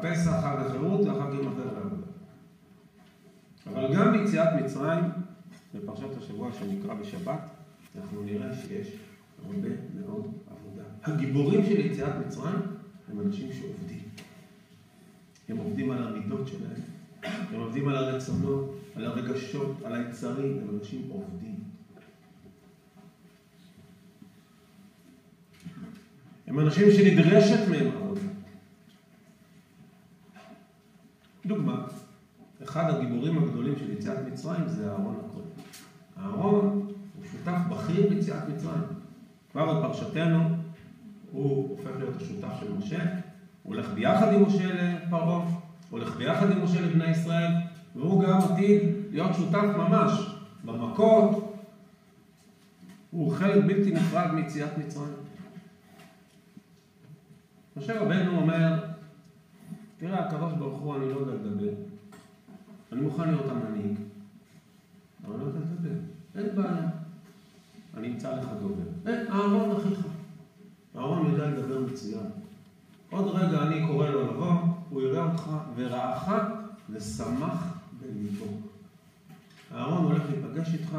פסח, 0.02 0.30
חג 0.30 0.56
החירות 0.66 1.00
והחגים 1.00 1.48
אחרי 1.48 1.64
העבודה. 1.64 2.06
אבל 3.66 3.94
גם 3.94 4.12
ביציאת 4.12 4.48
מצרים, 4.64 5.04
בפרשת 5.74 6.18
השבוע 6.18 6.52
שנקרא 6.52 6.94
בשבת, 6.94 7.40
אנחנו 7.96 8.22
נראה 8.22 8.54
שיש 8.54 8.96
הרבה 9.46 9.68
מאוד 9.94 10.32
עבודה. 10.50 10.82
הגיבורים 11.04 11.64
של 11.64 11.80
יציאת 11.80 12.12
מצרים 12.26 12.60
הם 13.08 13.20
אנשים 13.20 13.52
שעובדים. 13.52 14.02
הם 15.48 15.56
עובדים 15.56 15.90
על 15.90 16.02
המידות 16.02 16.48
שלהם, 16.48 16.80
הם 17.22 17.60
עובדים 17.60 17.88
על 17.88 17.96
הרצונות, 17.96 18.78
על 18.96 19.04
הרגשות, 19.04 19.76
על 19.84 19.94
היצרים, 19.94 20.58
הם 20.58 20.78
אנשים 20.78 21.08
עובדים. 21.08 21.61
הם 26.52 26.58
אנשים 26.58 26.92
שנדרשת 26.92 27.68
מהם 27.68 27.86
עבודה. 27.96 28.20
דוגמה, 31.46 31.84
אחד 32.62 32.94
הגיבורים 32.94 33.42
הגדולים 33.42 33.74
של 33.78 33.92
יציאת 33.92 34.18
מצרים 34.32 34.68
זה 34.68 34.90
אהרון 34.90 35.16
הכהן. 35.24 35.44
אהרון 36.18 36.92
הוא 37.16 37.24
שותף 37.32 37.58
בכיר 37.70 38.08
ביציאת 38.08 38.48
מצרים. 38.48 38.82
כבר 39.52 39.80
בפרשתנו 39.80 40.38
הוא 41.30 41.68
הופך 41.68 41.90
להיות 41.98 42.16
השותף 42.16 42.52
של 42.60 42.72
משה, 42.72 43.02
הוא 43.62 43.74
הולך 43.74 43.88
ביחד 43.94 44.32
עם 44.32 44.42
משה 44.42 44.96
לפרעה, 45.06 45.46
הולך 45.90 46.16
ביחד 46.16 46.50
עם 46.50 46.64
משה 46.64 46.80
לבני 46.80 47.10
ישראל, 47.10 47.52
והוא 47.96 48.22
גם 48.22 48.38
עתיד 48.38 48.82
להיות 49.10 49.34
שותף 49.34 49.64
ממש 49.76 50.36
במכות, 50.64 51.54
הוא 53.10 53.32
חלק 53.32 53.64
בלתי 53.64 53.90
נפרד 53.90 54.30
מיציאת 54.34 54.78
מצרים. 54.78 55.21
משה 57.76 58.00
רבנו 58.00 58.38
אומר, 58.38 58.84
תראה, 59.98 60.26
הקדוש 60.26 60.52
ברוך 60.52 60.80
הוא, 60.80 60.96
אני 60.96 61.08
לא 61.08 61.16
יודע 61.16 61.32
לדבר. 61.32 61.72
אני 62.92 63.00
מוכן 63.00 63.28
להיות 63.28 63.50
המנהיג, 63.50 63.98
אבל 65.24 65.38
לא 65.38 65.44
יודע 65.44 65.58
לדבר. 65.58 65.94
אין 66.34 66.56
בעיה. 66.56 66.88
אני 67.96 68.08
אמצא 68.08 68.36
לך 68.36 68.48
דובר. 68.60 68.84
אין, 69.06 69.26
אהרון 69.28 69.76
אחיך. 69.76 70.06
אהרון 70.96 71.30
יודע 71.30 71.46
לדבר 71.46 71.80
מצוין. 71.80 72.26
עוד 73.10 73.26
רגע 73.34 73.62
אני 73.62 73.86
קורא 73.86 74.08
לו 74.08 74.26
לבוא, 74.26 74.52
הוא 74.90 75.02
יראה 75.02 75.32
אותך, 75.32 75.50
ורעך 75.74 76.30
ושמח 76.90 77.78
בליבו. 78.00 78.46
אהרון 79.74 80.04
הולך 80.04 80.22
להיפגש 80.30 80.74
איתך, 80.74 80.98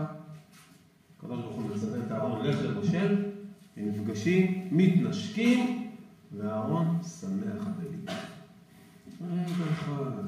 הקדוש 1.18 1.42
ברוך 1.42 1.56
הוא 1.56 1.70
מצווה 1.76 2.00
את 2.00 2.12
אהרון, 2.12 2.46
לך 2.46 2.58
למשה, 2.64 3.08
הם 3.78 3.90
נפגשים, 3.90 4.68
מתנשקים, 4.72 5.92
ואהרון 6.38 7.04
שמח 7.04 7.68
בליבו. 7.78 8.12
רגע 9.22 9.72
אחד. 9.72 10.26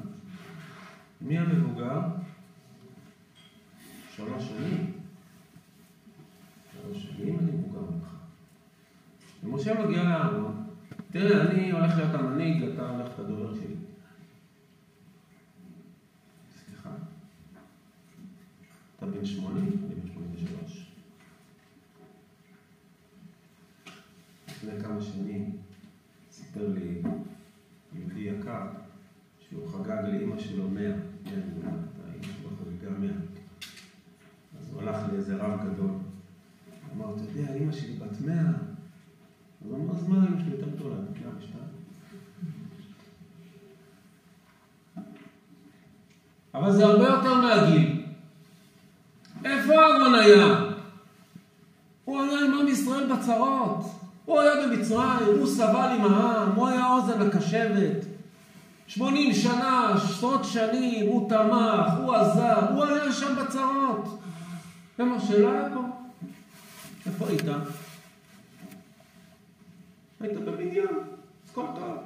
מי 1.20 1.38
המבוגר? 1.38 2.00
שלוש 4.16 4.48
שנים. 4.48 4.92
שלוש 6.72 7.02
שנים 7.02 7.38
אני 7.38 7.50
מבוגר 7.50 7.80
ממך. 7.80 8.08
ומשה 9.44 9.84
מגיע 9.84 10.02
לאהרון, 10.02 10.66
תראה, 11.10 11.42
אני 11.42 11.70
הולך 11.70 11.96
להיות 11.96 12.14
המנהיג, 12.14 12.62
אתה 12.62 12.88
הולך 12.88 13.06
להיות 13.06 13.18
הדובר 13.18 13.54
שלי. 13.54 13.74
סליחה? 16.64 16.90
אתה 18.96 19.06
בן 19.06 19.24
שמונים? 19.24 19.64
אני 19.64 19.94
בן 19.94 20.06
שמונים 20.06 20.30
ושלוש. 20.34 20.90
לפני 24.48 24.80
כמה 24.80 25.00
שנים 25.00 25.65
סיפר 26.56 26.68
לי 26.68 27.02
יהודי 27.92 28.20
יקר 28.20 28.66
שהוא 29.48 29.68
חגג 29.68 30.02
לאימא 30.08 30.38
שלו 30.38 30.68
מאה, 30.68 30.82
מאה 31.24 31.40
גדולה, 31.50 31.74
האימא 32.08 32.24
שלו 32.24 32.48
חגגה 32.48 32.90
מאה. 32.98 33.16
אז 34.60 34.70
הוא 34.72 34.82
הלך 34.82 34.96
לאיזה 35.12 35.36
רב 35.36 35.60
גדול. 35.60 35.90
אמר, 36.96 37.14
אתה 37.14 37.22
יודע, 37.22 37.54
אימא 37.54 37.72
שלי 37.72 37.92
בת 37.92 38.20
מאה. 38.20 38.48
אז 39.64 39.70
הוא 39.70 39.76
אמר, 39.76 39.94
אז 39.94 40.08
מה 40.08 40.24
אימא 40.26 40.40
שלי 40.40 40.50
יותר 40.50 40.68
גדולה, 40.68 40.96
בת 40.96 41.20
מאה 41.20 41.30
ושתיים? 41.38 41.64
אבל 46.54 46.72
זה 46.72 46.84
הרבה 46.84 47.04
יותר 47.08 47.34
מהגיל. 47.34 48.04
איפה 49.44 49.72
אהרון 49.72 50.14
היה? 50.14 50.70
הוא 52.04 52.22
היה 52.22 52.44
עם 52.44 52.58
עם 52.58 52.68
ישראל 52.68 53.12
בצרות. 53.12 53.95
הוא 54.26 54.40
היה 54.40 54.66
במצרים, 54.66 55.38
הוא 55.38 55.46
סבל 55.46 55.96
עם 55.98 56.12
העם, 56.12 56.52
הוא 56.52 56.68
היה 56.68 56.92
אוזן 56.92 57.26
הקשבת. 57.26 58.04
שמונים 58.86 59.32
שנה, 59.32 59.92
עשרות 59.94 60.44
שנים, 60.44 61.06
הוא 61.06 61.28
תמך, 61.28 61.92
הוא 61.98 62.14
עזר, 62.14 62.72
הוא 62.74 62.84
היה 62.84 63.12
שם 63.12 63.34
בצרות. 63.36 64.18
ומשה 64.98 65.38
לא 65.38 65.50
היה 65.50 65.68
פה. 65.74 65.80
איפה 67.06 67.28
היית? 67.28 67.44
היית 70.20 70.38
במדיין, 70.38 70.86
אז 71.44 71.50
כל 71.54 71.64
טוב. 71.74 71.96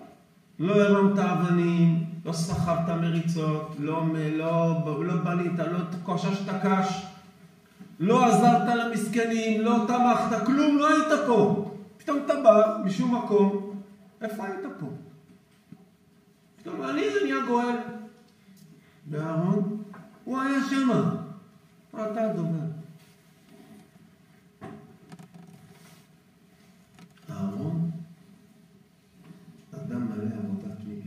לא 0.58 0.82
הרמת 0.82 1.18
אבנים, 1.18 2.04
לא 2.24 2.32
סחבת 2.32 2.88
מריצות, 3.00 3.76
לא, 3.78 4.02
לא, 4.32 4.74
לא 5.04 5.14
בנית, 5.14 5.58
לא 5.58 5.78
קוששת 6.02 6.50
קש, 6.62 7.06
לא 8.00 8.26
עזרת 8.26 8.76
למסכנים, 8.76 9.60
לא 9.60 9.76
תמכת, 9.86 10.46
כלום, 10.46 10.78
לא 10.78 10.88
היית 10.88 11.20
פה. 11.26 11.69
פתאום 12.00 12.18
אתה 12.24 12.34
בא 12.40 12.82
משום 12.84 13.14
מקום, 13.14 13.80
איפה 14.20 14.46
היית 14.46 14.60
פה? 14.80 14.86
פתאום 16.56 16.82
אני 16.82 17.10
זה 17.12 17.18
נהיה 17.24 17.46
גואל. 17.46 17.76
ואהרון, 19.10 19.82
הוא 20.24 20.40
היה 20.40 20.58
שמה. 20.70 21.16
אתה 21.90 22.30
הדובר. 22.30 22.58
אהרון, 27.30 27.90
אדם 29.74 30.06
מלא 30.06 30.24
עבודה 30.24 30.74
פנימית. 30.76 31.04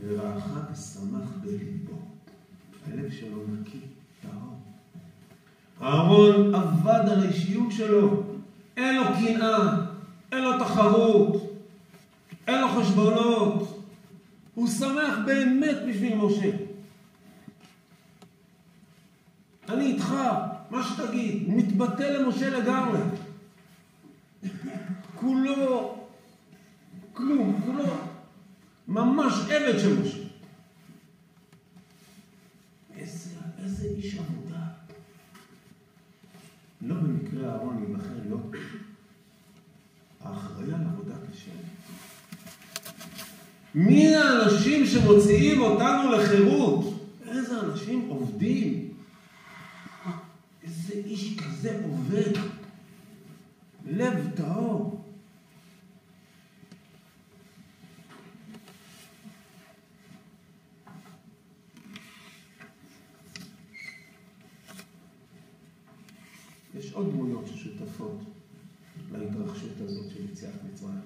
ורעך 0.00 0.44
ושמח 0.72 1.28
בליבו. 1.40 1.98
הלב 2.86 3.10
שלו 3.10 3.38
נקי, 3.46 3.80
טהור. 4.22 4.58
אהרון 5.82 6.54
עבד 6.54 7.08
על 7.12 7.20
האישיות 7.20 7.72
שלו. 7.72 8.27
אין 8.78 8.96
לו 8.96 9.04
קנאה, 9.04 9.58
אין 10.32 10.44
לו 10.44 10.58
תחרות, 10.58 11.60
אין 12.46 12.60
לו 12.60 12.68
חשבונות. 12.68 13.84
הוא 14.54 14.68
שמח 14.68 15.18
באמת 15.26 15.76
בשביל 15.88 16.14
משה. 16.14 16.50
אני 19.68 19.86
איתך, 19.86 20.14
מה 20.70 20.82
שתגיד. 20.84 21.48
מתבטא 21.48 22.02
למשה 22.02 22.50
לגמרי. 22.50 22.98
כולו, 25.14 25.98
כלום, 27.12 27.60
כולו 27.66 27.84
ממש 28.88 29.34
עבד 29.50 29.78
של 29.78 30.02
משה. 30.02 30.18
איזה, 32.96 33.30
איזה 33.62 33.88
איש 33.88 34.14
עבודה. 34.14 34.77
לא 36.82 36.94
במקרה 36.94 37.50
אהרון 37.50 37.84
ייבחר 37.88 38.14
להיות 38.26 38.50
האחראי 40.20 40.72
על 40.72 40.80
עבודת 40.92 41.28
השם. 41.32 41.50
מי 43.74 44.16
האנשים 44.16 44.86
שמוציאים 44.86 45.60
אותנו 45.60 46.12
לחירות? 46.12 46.94
איזה 47.28 47.60
אנשים 47.60 48.08
עובדים. 48.08 48.88
איזה 50.64 50.94
איש 50.94 51.36
כזה 51.36 51.80
עובד. 51.84 52.32
לב 53.86 54.30
טהור. 54.34 55.04
יש 66.78 66.87
עוד 66.98 67.10
דמויות 67.12 67.46
ששותפות 67.46 68.18
להתרחשות 69.12 69.80
הזאת 69.80 70.10
של 70.10 70.24
יציאת 70.24 70.52
מצרים. 70.64 71.00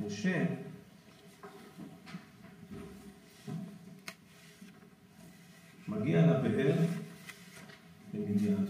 משה 0.00 0.46
מגיע 5.88 6.26
לבאר 6.26 6.76
במדיין 8.14 8.66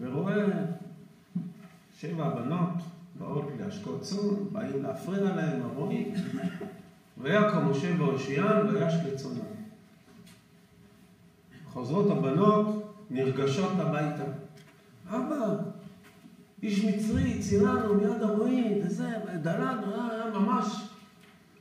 ורואה 0.00 0.46
שבע 1.98 2.28
בנות 2.34 2.74
באות 3.18 3.44
להשקות 3.58 4.00
צאן, 4.00 4.52
באים 4.52 4.82
להפריע 4.82 5.34
להם, 5.34 5.62
הרועים, 5.62 6.14
ויקם 7.22 7.70
משה 7.70 7.96
בהושיען 7.96 8.66
ויש 8.68 8.94
לצונם. 9.06 9.40
חוזרות 11.72 12.10
הבנות, 12.10 12.94
נרגשות 13.10 13.72
הביתה. 13.78 14.24
אבא, 15.08 15.56
איש 16.62 16.84
מצרי, 16.84 17.38
צילנו 17.38 17.94
מיד 17.94 18.22
הרועים, 18.22 18.78
וזה, 18.84 19.08
דלנו, 19.42 19.94
היה 19.94 20.24
ממש, 20.34 20.88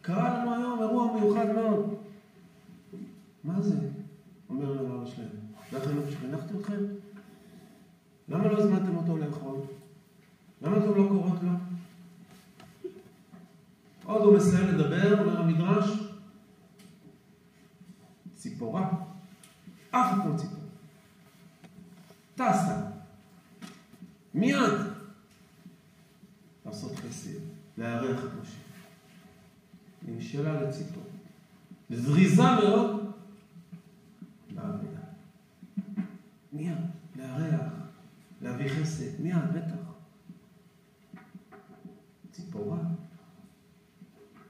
קרה 0.02 0.38
לנו 0.38 0.56
היום 0.56 0.82
אירוע 0.82 1.20
מיוחד 1.20 1.46
מאוד. 1.56 1.96
מה 3.44 3.62
זה? 3.62 3.76
אומר 4.50 4.74
להם 4.74 4.92
אבא 4.92 5.06
שלהם. 5.06 5.30
החינוך 5.78 6.12
שחינכתי 6.12 6.54
אתכם? 6.60 6.84
למה 8.30 8.48
לא 8.48 8.58
הזמנתם 8.58 8.98
אותו 8.98 9.18
לאכול? 9.18 9.58
למה 10.62 10.78
אתם 10.78 10.88
לא 10.88 11.08
קוראות 11.10 11.44
לו? 11.44 11.50
עוד 14.20 14.28
הוא 14.28 14.38
מסיים 14.38 14.68
לדבר, 14.68 15.20
אומר 15.20 15.40
המדרש, 15.40 15.90
ציפורה, 18.34 18.90
אף 19.92 20.14
כמו 20.14 20.38
ציפורה, 20.38 20.62
טסה, 22.36 22.90
מיד, 24.34 24.74
לעשות 26.66 26.96
חסד, 26.96 27.40
לארח 27.78 28.20
את 28.24 28.30
משה. 28.42 28.58
נמשלה 30.08 30.62
לציפור. 30.62 31.04
זריזה 31.90 32.44
מאוד 32.44 33.12
בעבודה. 34.56 35.00
מיד, 36.54 36.78
לארח, 37.16 37.72
להביא 38.42 38.70
חסד, 38.70 39.22
מיד, 39.22 39.54
בטח. 39.54 39.90
ציפורה, 42.32 42.80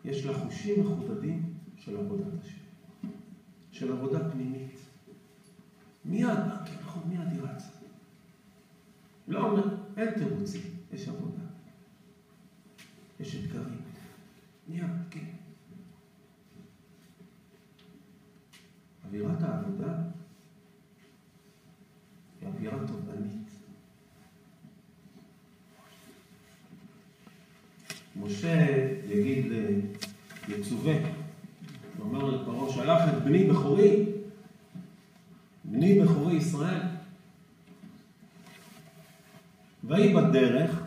יש 0.06 0.26
לה 0.26 0.38
חושים 0.38 0.80
מחודדים 0.80 1.54
של 1.78 1.98
עבודת 1.98 2.44
השם, 2.44 3.10
של 3.80 3.92
עבודה 3.92 4.30
פנימית. 4.32 4.80
מיד, 6.06 6.38
כן, 6.66 6.74
נכון, 6.82 7.04
מיד 7.06 7.28
היא 7.32 7.42
רצה. 7.42 7.68
לא 9.28 9.50
אומר, 9.50 9.76
אין 9.98 10.12
תירוצים, 10.12 10.62
יש 10.94 11.08
עבודה. 11.08 11.44
יש 13.20 13.36
אתגרים. 13.36 13.82
מיד, 14.68 14.92
כן. 15.10 15.26
אווירת 19.06 19.44
העבודה 19.44 19.94
היא 22.42 22.50
אווירה 22.50 22.88
תובענית. 22.88 23.50
משה 28.16 28.66
יגיד 29.06 29.46
ליצווה, 30.48 30.94
הוא 32.00 32.08
אומר 32.08 32.26
לפרעה, 32.26 32.74
שלח 32.74 33.02
את 33.10 33.24
בני 33.24 33.44
בכורי, 33.44 34.06
בני 35.64 36.00
בכורי 36.00 36.36
ישראל. 36.36 36.82
ויהי 39.84 40.14
בדרך, 40.14 40.82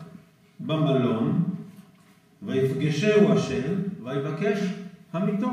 במלון, 0.59 1.43
ויפגשהו 2.43 3.22
השם, 3.37 3.73
ויבקש 4.03 4.59
המיתו. 5.13 5.49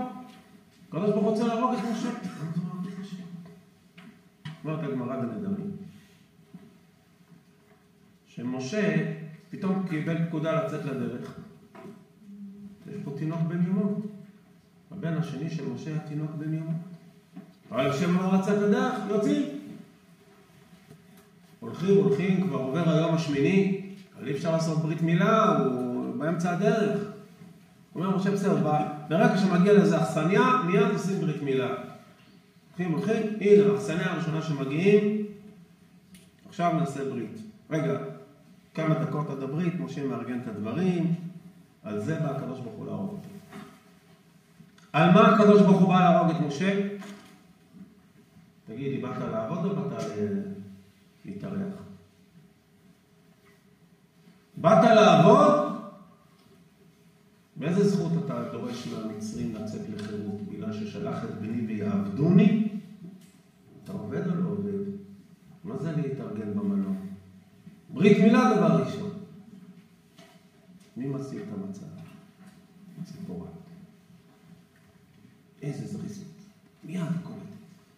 הקדוש 0.89 1.11
ברוך 1.11 1.25
הוא 1.25 1.31
רוצה 1.31 1.47
להרוג 1.47 1.75
את 1.75 1.85
משה. 1.93 2.11
אומרת 4.65 4.85
הגמרא 4.85 5.17
בנדרים, 5.17 5.71
שמשה 8.27 9.13
פתאום 9.51 9.87
קיבל 9.89 10.27
פקודה 10.29 10.65
לצאת 10.65 10.85
לדרך. 10.85 11.39
יש 12.89 12.97
פה 13.05 13.11
תינוק 13.19 13.41
בן 13.41 13.67
יומו. 13.67 14.01
הבן 14.91 15.17
השני 15.17 15.51
של 15.51 15.69
משה 15.69 15.91
היה 15.91 15.99
תינוק 15.99 16.31
בן 16.39 16.55
יומו. 16.55 16.73
אבל 17.71 17.91
השם 17.91 18.19
אמר 18.19 18.41
לצאת 18.41 18.63
לדרך, 18.63 18.95
יוצאים. 19.09 19.47
הולכים, 21.61 21.97
הולכים, 21.97 22.47
כבר 22.47 22.59
עובר 22.59 22.91
היום 22.91 23.15
השמיני, 23.15 23.83
אבל 24.17 24.29
אי 24.29 24.33
אפשר 24.33 24.53
לעשות 24.53 24.79
ברית 24.79 25.03
מילה, 25.03 25.59
הוא 25.59 26.17
באמצע 26.17 26.53
הדרך. 26.53 27.10
אומר, 27.95 28.17
משה 28.17 28.31
בסדר, 28.31 28.57
ברגע 29.09 29.39
שמגיע 29.39 29.73
לאיזה 29.73 30.03
אכסניה, 30.03 30.63
מיד 30.67 30.91
עושים 30.93 31.21
ברית 31.21 31.43
מילה. 31.43 31.69
הולכים, 32.69 32.93
הולכים, 32.93 33.23
הנה, 33.41 33.73
האכסניה 33.73 34.13
הראשונה 34.13 34.43
שמגיעים, 34.43 35.27
עכשיו 36.49 36.73
נעשה 36.73 37.05
ברית. 37.05 37.41
רגע, 37.71 37.99
כמה 38.75 38.95
דקות 38.95 39.31
עד 39.31 39.43
הברית, 39.43 39.81
משה 39.81 40.07
מארגן 40.07 40.41
את 40.41 40.49
הדברים, 40.49 41.15
על 41.83 42.01
זה 42.01 42.19
בא 42.21 42.37
הקדוש 42.37 42.61
ברוך 42.61 42.75
הוא 42.75 42.87
להרוג 42.87 43.11
אותו. 43.11 43.29
על 44.93 45.11
מה 45.11 45.35
הקדוש 45.35 45.63
ברוך 45.63 45.81
הוא 45.81 45.89
בא 45.89 46.01
להרוג 46.01 46.31
את 46.31 46.41
משה? 46.41 46.81
תגידי, 48.67 48.99
באת 48.99 49.19
לעבוד 49.33 49.65
או 49.65 49.75
באת 49.75 50.03
להתארח? 51.25 51.75
באת 54.57 54.85
לעבוד? 54.85 55.70
באיזה 57.61 57.89
זכות 57.89 58.13
אתה 58.25 58.53
דורש 58.53 58.87
מהמצרים 58.87 59.55
לצאת 59.55 59.89
לחירות? 59.89 60.41
בגלל 60.49 60.73
ששלח 60.73 61.25
את 61.25 61.41
בני 61.41 61.67
ויעבדוני? 61.67 62.69
אתה 63.85 63.93
עובד 63.93 64.27
או 64.27 64.35
לא 64.35 64.49
עובד? 64.49 64.73
מה 65.65 65.79
זה 65.79 65.97
להתארגן 65.97 66.55
במלון? 66.55 67.07
ברית 67.91 68.19
מילה 68.19 68.57
דבר 68.57 68.83
ראשון. 68.83 69.11
מי 70.97 71.07
מסיר 71.09 71.43
את 71.43 71.49
המצב? 71.53 71.87
ציפורה. 73.05 73.49
איזה 75.63 75.87
זריזות. 75.87 76.27
מיד 76.85 77.03
קולטת. 77.23 77.41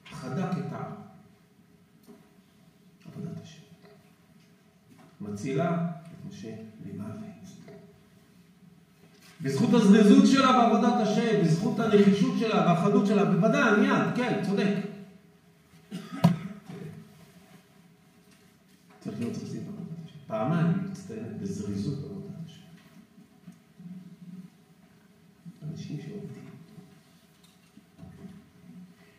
חדק 0.05 0.59
את 0.59 0.73
העם. 0.73 0.93
עבודת 3.07 3.43
השם. 3.43 3.63
מצילה 5.21 5.91
את 6.03 6.29
משה 6.29 6.55
למוות. 6.87 7.42
בזכות 9.43 9.75
הזריזות 9.75 10.27
שלה 10.27 10.53
בעבודת 10.53 10.95
השם, 11.01 11.43
בזכות 11.45 11.81
הנחישות 11.81 12.39
שלה 12.39 12.67
והחדות 12.67 13.07
שלה, 13.07 13.25
בוודאי, 13.25 13.81
מיד, 13.81 14.17
כן, 14.17 14.41
צודק. 14.47 14.75
צריך 19.01 19.19
להיות 19.19 19.35
זריזים 19.35 19.65
בעבודת 19.65 19.99
השם. 20.05 20.17
פעמיים 20.27 20.67
היא 20.67 20.91
מצטיינת 20.91 21.41
בזריזות 21.41 21.99
בעבודת 21.99 22.37
השם. 22.47 22.63
אנשים 25.71 25.97
שעובדים. 25.97 26.43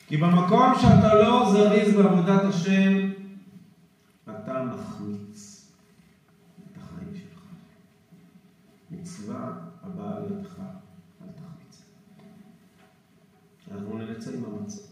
כי 0.07 0.17
במקום 0.17 0.73
שאתה 0.81 1.15
לא 1.15 1.51
זריז 1.51 1.95
בעבודת 1.95 2.41
השם, 2.43 3.11
אתה 4.29 4.63
מחמיר. 4.63 5.13
המצווה 9.03 9.53
הבאה 9.83 10.19
לידך, 10.19 10.59
אל 11.21 11.27
תחמיץ. 11.27 11.81
אנחנו 13.71 13.97
נצא 13.97 14.31
עם 14.31 14.45
המצות. 14.45 14.89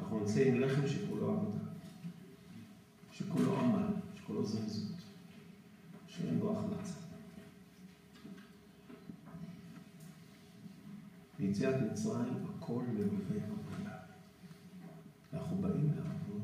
אנחנו 0.00 0.20
נצא 0.20 0.40
עם 0.40 0.60
לחם 0.60 0.86
שכולו 0.86 1.30
עבודה, 1.30 1.64
שכולו 3.12 3.60
עמל, 3.60 3.86
שכולו 4.14 4.44
זריזות, 4.44 4.96
שאין 6.06 6.40
בו 6.40 6.58
החמצה. 6.58 6.94
ביציאת 11.64 11.92
מצרים 11.92 12.44
הכל 12.58 12.82
מלווה 12.92 13.36
עבודה. 13.36 13.96
אנחנו 15.32 15.56
באים 15.56 15.90
לעבוד. 15.96 16.42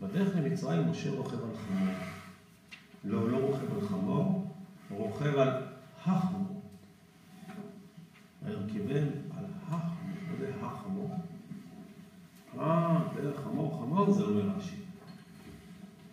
בדרך 0.00 0.36
למצרים 0.36 0.90
משה 0.90 1.10
רוכב 1.10 1.44
על 1.44 1.54
חמור. 1.56 1.94
לא, 3.04 3.30
לא 3.30 3.36
רוכב 3.36 3.74
על 3.74 3.88
חמור, 3.88 4.44
רוכב 4.90 5.38
על 5.38 5.62
החמור. 6.04 6.60
וירכבם 8.42 9.06
על 9.36 9.44
החמור. 9.68 10.14
מה 10.30 10.36
זה 10.38 10.52
החמור? 10.60 11.10
אה, 12.58 12.98
דרך 13.14 13.40
חמור 13.40 13.78
חמור 13.78 14.12
זה 14.12 14.22
אומר 14.22 14.42
רש"י. 14.56 14.76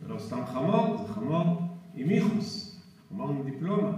זה 0.01 0.07
לא 0.07 0.19
סתם 0.19 0.41
חמור 0.45 1.61
עם 1.95 2.09
ייחוס, 2.09 2.77
חמור 3.09 3.29
עם 3.29 3.43
דיפלומה. 3.43 3.89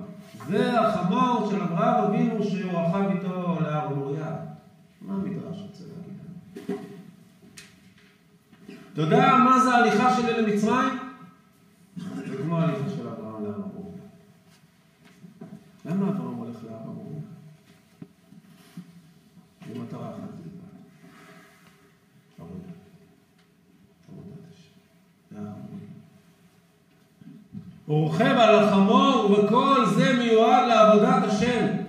זה 0.48 0.82
החמור 0.82 1.48
של 1.50 1.62
אברהם 1.62 2.09
אבינו 2.20 2.44
שהוא 2.44 2.72
רכב 2.72 3.10
איתו 3.16 3.58
להר 3.62 3.90
מוריה. 3.90 4.36
מה 5.02 5.14
המדרש 5.14 5.58
רוצה 5.62 5.84
להגיד 5.84 6.20
לנו? 6.68 6.78
אתה 8.94 9.02
יודע 9.02 9.36
מה 9.46 9.60
זה 9.60 9.70
ההליכה 9.70 10.16
שלי 10.16 10.42
למצרים? 10.42 11.00
זה 11.98 12.38
כמו 12.44 12.60
ההליכה 12.60 12.90
של 12.90 13.08
אברהם 13.08 13.44
להר 13.44 13.62
מוריה. 13.74 14.02
למה 15.86 16.10
אברהם 16.10 16.36
הולך 16.36 16.58
להר 16.70 16.86
מוריה? 16.86 17.20
במטרה 19.70 20.10
אחת 20.10 20.18
בלבד. 20.18 20.70
עבודה. 22.40 22.70
עבודת 24.10 24.46
השם. 24.52 25.36
להר 25.36 25.44
מוריה. 25.44 25.88
הוא 27.86 28.04
רוכב 28.04 28.36
על 28.38 28.56
החמור 28.56 29.32
וכל 29.32 29.86
זה 29.86 30.14
מיועד 30.14 30.68
לעבודת 30.68 31.24
השם. 31.24 31.80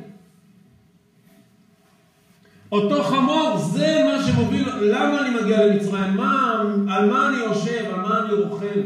אותו 2.72 3.02
חמור 3.04 3.58
זה 3.58 4.02
מה 4.04 4.24
שמוביל, 4.24 4.68
למה 4.80 5.20
אני 5.20 5.40
מה, 6.10 6.60
על 6.88 7.10
מה 7.10 7.28
אני 7.28 7.36
יושב? 7.36 7.84
על 7.94 8.00
מה 8.00 8.18
אני 8.18 8.32
רוכב? 8.32 8.82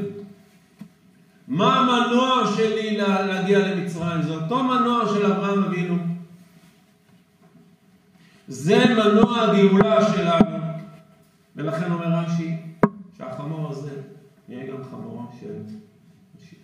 מה 1.49 1.81
המנוע 1.81 2.53
שלי 2.57 2.97
להגיע 2.97 3.59
למצרים? 3.59 4.23
זה 4.23 4.35
אותו 4.35 4.65
מנוע 4.65 5.09
של 5.15 5.27
אברהם 5.33 5.63
אבינו. 5.63 5.97
זה 8.49 8.85
מנוע 8.89 9.41
הגאולה 9.41 10.15
שלנו. 10.15 10.55
ולכן 11.57 11.93
אומר 11.93 12.07
רש"י 12.07 12.57
שהחמור 13.19 13.71
הזה 13.71 14.01
יהיה 14.49 14.73
גם 14.73 14.85
חמורו 14.91 15.23
של 15.41 15.63
משיח. 16.37 16.59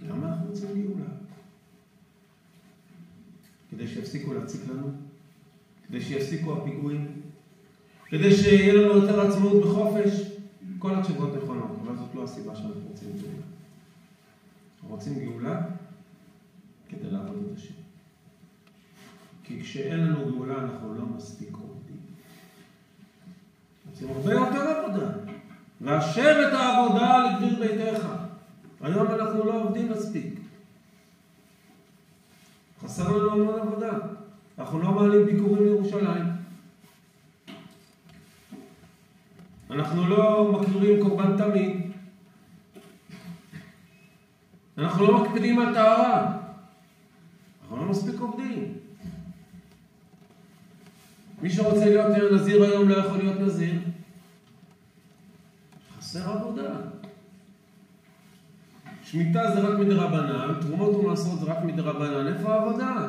למה 0.00 0.28
אנחנו 0.28 0.46
רוצים 0.46 0.68
גאולה? 0.68 1.10
כדי 3.70 3.88
שיפסיקו 3.88 4.34
להציק 4.34 4.60
לנו? 4.68 4.90
כדי 5.88 6.00
שיפסיקו 6.00 6.56
הפיגועים? 6.56 7.22
כדי 8.12 8.36
שיהיה 8.36 8.74
לנו 8.74 8.96
יותר 8.96 9.20
עצמאות 9.20 9.64
וחופש? 9.64 10.32
כל 10.78 10.94
התשובות 10.94 11.34
נכונות, 11.36 11.70
אבל 11.82 11.96
זאת 11.96 12.14
לא 12.14 12.24
הסיבה 12.24 12.56
שאנחנו 12.56 12.80
רוצים 12.88 13.08
גאולה. 13.12 13.42
רוצים 14.88 15.14
גאולה 15.24 15.60
כדי 16.88 17.10
לעבוד 17.10 17.36
את 17.52 17.58
השם. 17.58 17.74
כי 19.44 19.60
כשאין 19.62 20.00
לנו 20.00 20.30
גאולה 20.30 20.54
אנחנו 20.54 20.94
לא 20.94 21.02
מספיק 21.16 21.48
עובדים. 21.52 21.96
רוצים 23.90 24.08
הרבה 24.08 24.32
יותר 24.32 24.60
עבודה. 24.60 25.10
והשב 25.80 26.36
את 26.48 26.52
העבודה 26.52 27.18
לגביר 27.26 27.58
ביתך. 27.58 28.06
היום 28.80 29.06
אנחנו 29.06 29.44
לא 29.44 29.62
עובדים 29.62 29.90
מספיק. 29.90 30.34
חסר 32.82 33.16
לנו 33.16 33.32
המון 33.32 33.60
עבודה. 33.60 33.98
אנחנו 34.58 34.78
לא 34.78 34.92
מעלים 34.92 35.26
ביקורים 35.26 35.64
לירושלים. 35.64 36.31
אנחנו 39.92 40.08
לא 40.08 40.52
מקריבים 40.52 41.02
קורבן 41.02 41.36
תמיד. 41.36 41.92
אנחנו 44.78 45.06
לא 45.06 45.22
מקפידים 45.22 45.58
על 45.58 45.74
טהרה. 45.74 46.38
אנחנו 47.62 47.76
לא 47.76 47.84
מספיק 47.84 48.20
עובדים. 48.20 48.74
מי 51.42 51.50
שרוצה 51.50 51.84
להיות 51.84 52.32
נזיר 52.32 52.62
היום 52.62 52.88
לא 52.88 52.94
יכול 52.94 53.18
להיות 53.18 53.40
נזיר. 53.40 53.74
חסר 55.98 56.30
עבודה. 56.30 56.70
שמיטה 59.04 59.54
זה 59.54 59.60
רק 59.60 59.78
מדרבנן, 59.78 60.54
תרומות 60.60 60.96
ומעשרות 60.96 61.40
זה 61.40 61.46
רק 61.46 61.64
מדרבנן, 61.64 62.34
איפה 62.34 62.54
העבודה? 62.54 63.08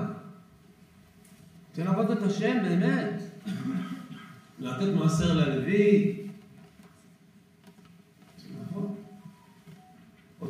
רוצה 1.70 1.84
לעבוד 1.84 2.12
את 2.12 2.24
השם 2.24 2.58
באמת. 2.64 3.22
לתת 4.60 4.94
מעשר 4.96 5.34
ללוי. 5.34 6.23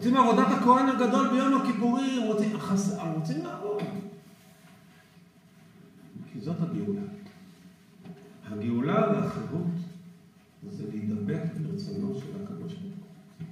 רוצים 0.03 0.17
עבודת 0.17 0.47
הכהן 0.51 0.89
הגדול 0.89 1.29
ביום 1.29 1.61
הכיפורים, 1.61 2.23
רוצים, 2.23 2.59
חס... 2.59 2.97
רוצים 3.15 3.45
לעבוד. 3.45 3.81
כי 6.33 6.39
זאת 6.39 6.55
הגאולה. 6.61 7.01
הגאולה 8.45 9.11
והחירות 9.11 9.67
זה 10.71 10.83
להידבק 10.91 11.41
ברצונו 11.61 12.15
של 12.19 12.43
הקדוש 12.43 12.73
ברוך 12.73 12.95
הוא. 12.95 13.45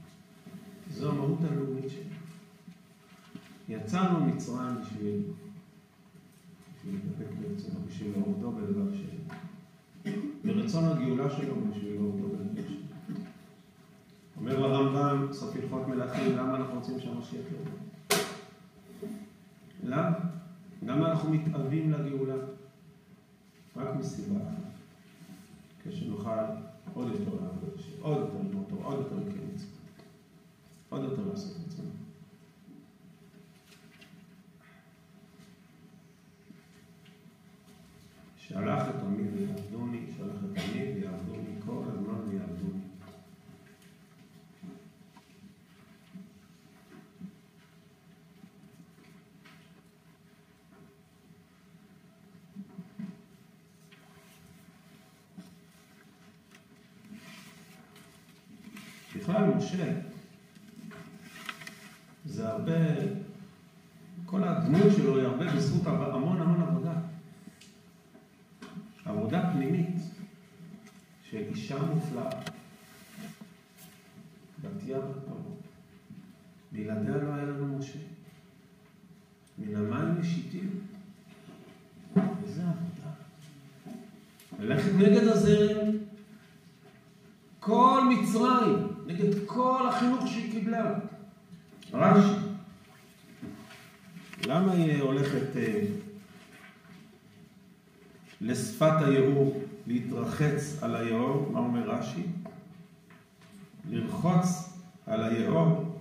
זו 0.92 1.12
המהות 1.12 1.40
הלאומית 1.44 1.90
שלנו. 1.90 2.06
יצאנו 3.70 4.20
ממצרים 4.20 4.76
בשביל 4.82 5.22
להידבק 6.86 7.34
ברצונו, 7.40 7.80
בשביל 7.88 8.12
להורדו 8.12 8.52
בלבב 8.52 8.94
שלו. 8.94 9.36
ברצון 10.46 10.86
הגאולה 10.86 11.30
שלו 11.30 11.56
בשביל 11.70 11.94
להורדו 11.94 12.28
בלבב 12.28 12.68
שלו. 12.68 12.76
אומר 14.38 14.60
הרמב"ם, 15.42 15.52
סוף 15.52 15.56
הלכות 15.56 15.88
מלכים, 15.88 16.38
למה 16.38 16.56
אנחנו 16.56 16.76
רוצים 16.76 17.00
שהמשיח 17.00 17.46
יבוא? 17.52 18.20
למה? 19.84 20.18
למה 20.84 21.12
אנחנו 21.12 21.30
מתאווים 21.30 21.92
לגאולה? 21.92 22.36
רק 23.76 23.96
מסיבה 23.96 24.36
אחת. 24.36 24.72
כשנוכל 25.84 26.44
עוד 26.94 27.08
יותר 27.08 27.32
לעבוד 27.32 27.72
עוד 28.02 28.18
יותר 28.18 28.38
ללמוד 28.38 28.66
עוד 28.84 29.00
יותר 29.00 29.16
לקיים 29.16 29.50
מצוות, 29.54 29.70
עוד 30.90 31.04
יותר 31.04 31.22
לעשות 31.30 31.58
מצוות. 31.68 31.86
שלח 38.38 38.90
את 38.90 38.96
עמי 39.04 39.24
ויעבדוני, 39.24 40.06
שלח 40.18 40.36
את 40.36 40.58
עמי 40.58 40.94
ויעבדוני, 40.94 41.62
כל 41.66 41.84
הזמן 41.88 42.30
ויעבדוני. 42.30 42.82
בכלל, 59.22 59.41
משה, 59.58 59.94
זה 62.26 62.50
הרבה, 62.50 62.74
כל 64.26 64.44
הדמות 64.44 64.88
שלו 64.98 65.18
היא 65.18 65.26
הרבה 65.26 65.56
בזכות 65.56 65.88
המון 65.88 66.42
המון 66.42 66.62
עבודה. 66.62 66.94
עבודה 69.06 69.52
פנימית 69.54 69.96
של 71.30 71.38
אישה 71.38 71.84
מופלאה, 71.84 72.30
בתיה 74.62 75.00
בת 75.00 75.16
פרעה. 75.26 75.42
בלעדיה 76.72 77.18
לא 77.18 77.34
היה 77.34 77.46
לנו 77.46 77.78
משה. 77.78 78.00
מן 79.58 79.76
המים 79.76 80.20
משיתים. 80.20 80.80
איזה 82.44 82.62
עבודה. 82.62 83.12
ללכת 84.60 84.92
נגד 84.98 85.28
הזרם, 85.28 85.88
כל 87.60 88.02
מצרים, 88.10 88.91
נגד 89.08 89.46
כל 89.46 89.86
החינוך 89.90 90.28
שהיא 90.28 90.52
קיבלה. 90.52 90.94
רש"י, 91.94 92.36
למה 94.48 94.72
היא 94.72 95.02
הולכת 95.02 95.56
אה, 95.56 95.82
לשפת 98.42 99.02
היאור, 99.02 99.62
להתרחץ 99.88 100.78
על 100.82 100.96
היאור? 100.96 101.52
מה 101.52 101.60
אומר 101.60 101.90
רש"י? 101.90 102.24
לרחוץ 103.90 104.78
על 105.08 105.24
היאור, 105.24 105.92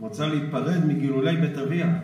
רוצה 0.00 0.26
להיפרד 0.26 0.84
מגילולי 0.84 1.36
בית 1.36 1.58
אביה. 1.58 2.00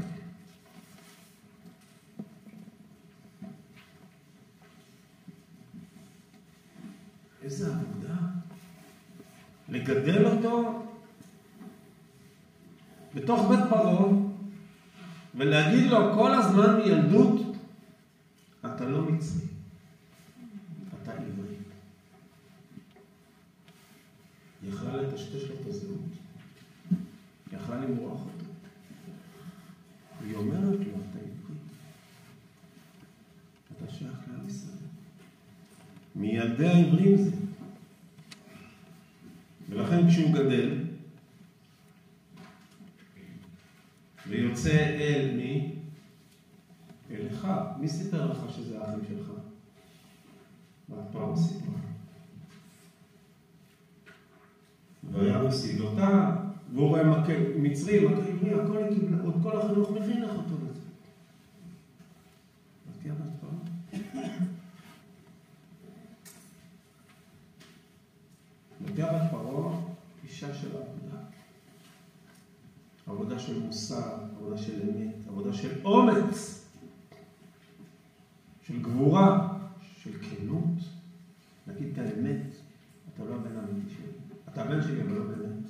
איזה 7.42 7.75
עבודה. 7.75 8.14
לגדל 9.76 10.26
אותו 10.26 10.82
בתוך 13.14 13.48
בית 13.48 13.60
פרעה 13.68 14.08
ולהגיד 15.34 15.90
לו 15.90 16.14
כל 16.14 16.34
הזמן 16.34 16.76
מילדות, 16.76 17.40
אתה 18.60 18.84
לא 18.84 19.02
מצרי, 19.02 19.46
אתה 21.02 21.12
עברי. 21.12 21.54
יכלה 24.68 24.96
לטשטש 24.96 25.48
לו 25.48 25.54
את 25.60 25.66
הזהות, 25.66 25.98
יכלה 27.52 27.76
למרוח 27.76 28.20
אותו. 28.20 28.50
היא 30.24 30.36
אומרת 30.36 30.78
לו, 30.78 30.92
אתה 31.10 31.18
עברי, 31.18 31.56
אתה 33.76 33.92
שייך 33.92 34.18
לעם 34.28 34.48
ישראל. 34.48 34.76
מילדי 36.16 36.68
העברים 36.68 37.16
זה. 37.16 37.36
ולכן 39.87 40.09
כשהוא 40.09 40.33
גדל, 40.33 40.85
ויוצא 44.29 44.96
אל 45.01 45.35
מי? 45.37 45.75
אל 47.11 47.27
אחיו. 47.33 47.64
מי 47.81 47.88
סיפר 47.88 48.31
לך 48.31 48.38
שזה 48.57 48.81
האחים 48.81 49.01
שלך? 49.09 49.31
והפעם 50.88 51.37
סיפרה. 51.37 51.81
והיה 55.12 55.42
מסידותה, 55.42 56.37
והוא 56.75 56.88
רואה 56.88 57.05
מכה 57.05 57.33
מצרי, 57.57 58.07
מכה 58.07 58.29
עברי, 58.29 58.55
הכל 58.55 58.77
היא 58.77 59.59
החינוך 59.59 59.90
מכין 59.90 60.22
לך 60.22 60.31
אותו 60.31 60.55
לזה. 60.64 60.81
ותהיה 62.90 63.14
בת 63.14 63.40
פרעה. 63.40 63.55
ותהיה 68.83 69.12
בת 69.12 69.31
פרעה, 69.31 69.46
אישה 70.25 70.55
של 70.55 70.68
עבודה. 70.68 71.18
עבודה 73.07 73.36
של 73.46 73.62
מוסר, 73.62 74.18
עבודה 74.37 74.59
של 74.59 74.72
אמת, 74.82 75.28
עבודה 75.28 75.52
של 75.52 75.85
אומץ, 75.85 76.64
של 78.62 78.82
גבורה, 78.82 79.59
של 79.96 80.11
כנות. 80.12 80.78
להגיד 81.66 81.88
את 81.92 81.98
האמת, 81.98 82.46
אתה 83.14 83.24
לא 83.24 83.35
הבן 83.35 83.56
האמיתי 83.56 83.94
שלי. 83.94 84.06
אתה 84.48 84.62
הבן 84.62 84.82
שלי, 84.82 85.02
אבל 85.02 85.12
לא 85.12 85.24
באמת. 85.24 85.64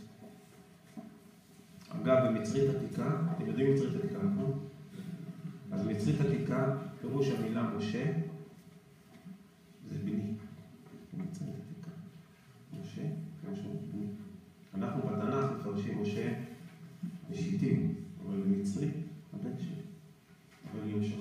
אגב, 1.88 2.16
במצרית 2.26 2.74
עתיקה, 2.74 3.22
אתם 3.36 3.46
יודעים 3.46 3.74
מצרית 3.74 3.94
עתיקה, 3.96 4.18
נכון? 4.18 4.58
אז 5.72 5.86
מצרית 5.86 6.20
עתיקה, 6.20 6.76
פירוש 7.00 7.28
המילה 7.28 7.62
משה, 7.62 8.12
זה 9.90 9.98
בני. 10.04 10.32
במצרית 11.14 11.50
עתיקה. 11.50 11.90
משה, 12.80 13.02
משהו 13.50 13.80
בני. 13.92 14.06
אנחנו 14.74 15.02
בתנ"ך 15.02 15.60
מפרשים 15.60 16.02
משה 16.02 16.32
משיטים, 17.30 17.94
אבל 18.26 18.36
במצרי, 18.40 18.88
הבן 19.34 19.58
שלי. 19.58 19.82
אבל 20.72 20.88
יהושע, 20.88 21.14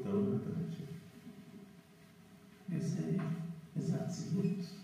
אתה 0.00 0.08
לא 0.08 0.20
באמת 0.20 0.40
הבן 0.46 0.72
שלי. 0.76 0.86
איזה, 2.76 3.02
איזה 3.76 3.96
אצילות. 4.04 4.74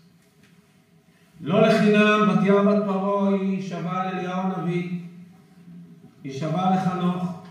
לא 1.41 1.61
לחינם 1.61 2.19
בתיה 2.29 2.63
בת 2.63 2.83
פרעה 2.85 3.33
היא 3.33 3.61
שווה 3.61 4.11
לאליהו 4.11 4.39
הנביא, 4.39 4.99
היא 6.23 6.33
שווה 6.33 6.75
לחנוך. 6.75 7.45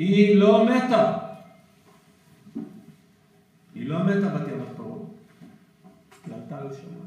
היא 0.00 0.36
לא 0.36 0.64
מתה. 0.64 1.18
היא 3.74 3.86
לא 3.86 4.04
מתה 4.04 4.28
בת 4.28 4.76
פרעה. 4.76 4.98
היא 6.26 6.34
עלתה 6.34 6.64
לשמיים. 6.64 7.04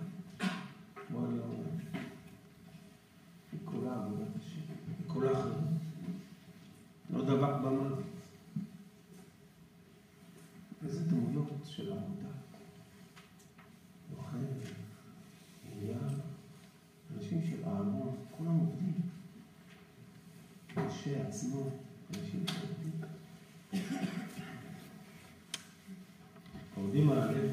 כמו 1.07 1.25
אני 1.25 1.39
אומר. 1.39 1.63
היא 3.51 3.59
כולה 3.65 3.93
עבודת 3.93 4.27
השם. 4.39 4.59
היא 4.87 5.07
כולה 5.07 5.35
חירות. 5.35 5.57
לא 7.13 7.25
דבק 7.25 7.53
במוות. 7.63 7.99
איזה 10.83 11.03
דמויות 11.09 11.47
של 11.65 11.91
עבודה. 11.91 12.29
לוחם, 14.11 14.37
עניין, 15.71 15.97
אנשים 17.15 17.41
של 17.49 17.63
אהרון, 17.65 18.15
כולם 18.37 18.57
עובדים. 18.57 18.93
משה 20.77 21.27
עצמו, 21.27 21.69
500 26.93 27.52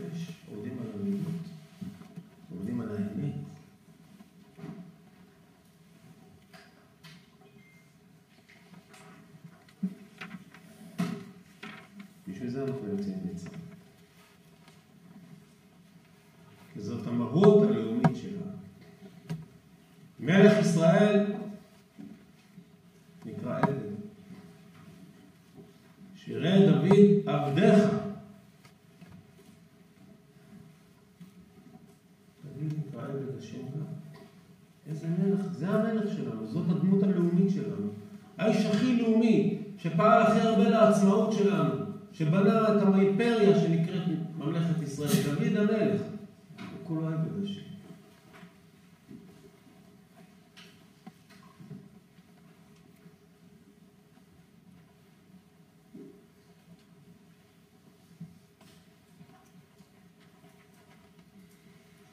לאומי, 39.00 39.58
שפעל 39.78 40.22
הכי 40.22 40.40
הרבה 40.40 40.68
לעצמאות 40.68 41.32
שלנו, 41.32 41.74
שבנה 42.12 42.62
את 42.62 42.82
האימפריה 42.82 43.60
שנקראת 43.60 44.02
ממלכת 44.38 44.82
ישראל, 44.82 45.08
דוד 45.24 45.56
המלך. 45.56 46.00
הוא 46.00 46.86
כולו 46.86 47.06
עבד 47.06 47.44
השם. 47.44 47.60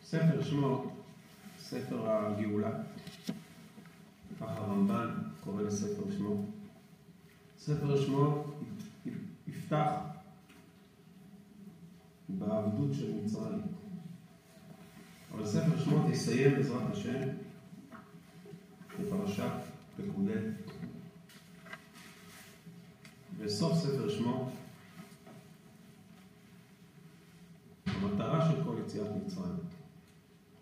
ספר 0.03 0.43
שמות, 0.43 0.87
ספר 1.59 2.09
הגאולה, 2.09 2.71
ככה 4.39 4.53
הרמב"ן 4.57 5.09
קורא 5.43 5.61
לספר 5.61 6.11
שמות. 6.17 6.56
ספר 7.67 8.01
שמות 8.01 8.45
יפתח 9.47 9.91
בעבדות 12.29 12.93
של 12.93 13.11
מצרים. 13.23 13.61
אבל 15.31 15.45
ספר 15.45 15.79
שמות 15.79 16.09
יסיים 16.09 16.55
בעזרת 16.55 16.91
השם 16.91 17.19
בפרשת 18.99 19.51
פקודי. 19.97 20.33
בסוף 23.37 23.73
ספר 23.77 24.09
שמות 24.09 24.47
המטרה 27.85 28.49
של 28.49 28.63
כל 28.63 28.75
יציאת 28.85 29.07
מצרים 29.25 29.57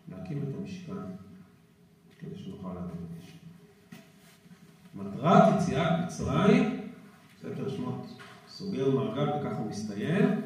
להקים 0.10 0.43
את 0.43 0.56
המשכן 0.60 0.93
כדי 2.20 2.36
שנוכל 2.36 2.74
לעבוד 2.74 2.97
את 3.12 3.24
השם. 3.24 3.38
מטרת 4.95 5.62
יציאת 5.62 5.91
מצרים, 6.06 6.84
ספר 7.45 7.69
שמות 7.69 8.05
סוגר 8.47 8.89
מעגל 8.89 9.29
וככה 9.29 9.57
הוא 9.57 9.69
מסתיים. 9.69 10.41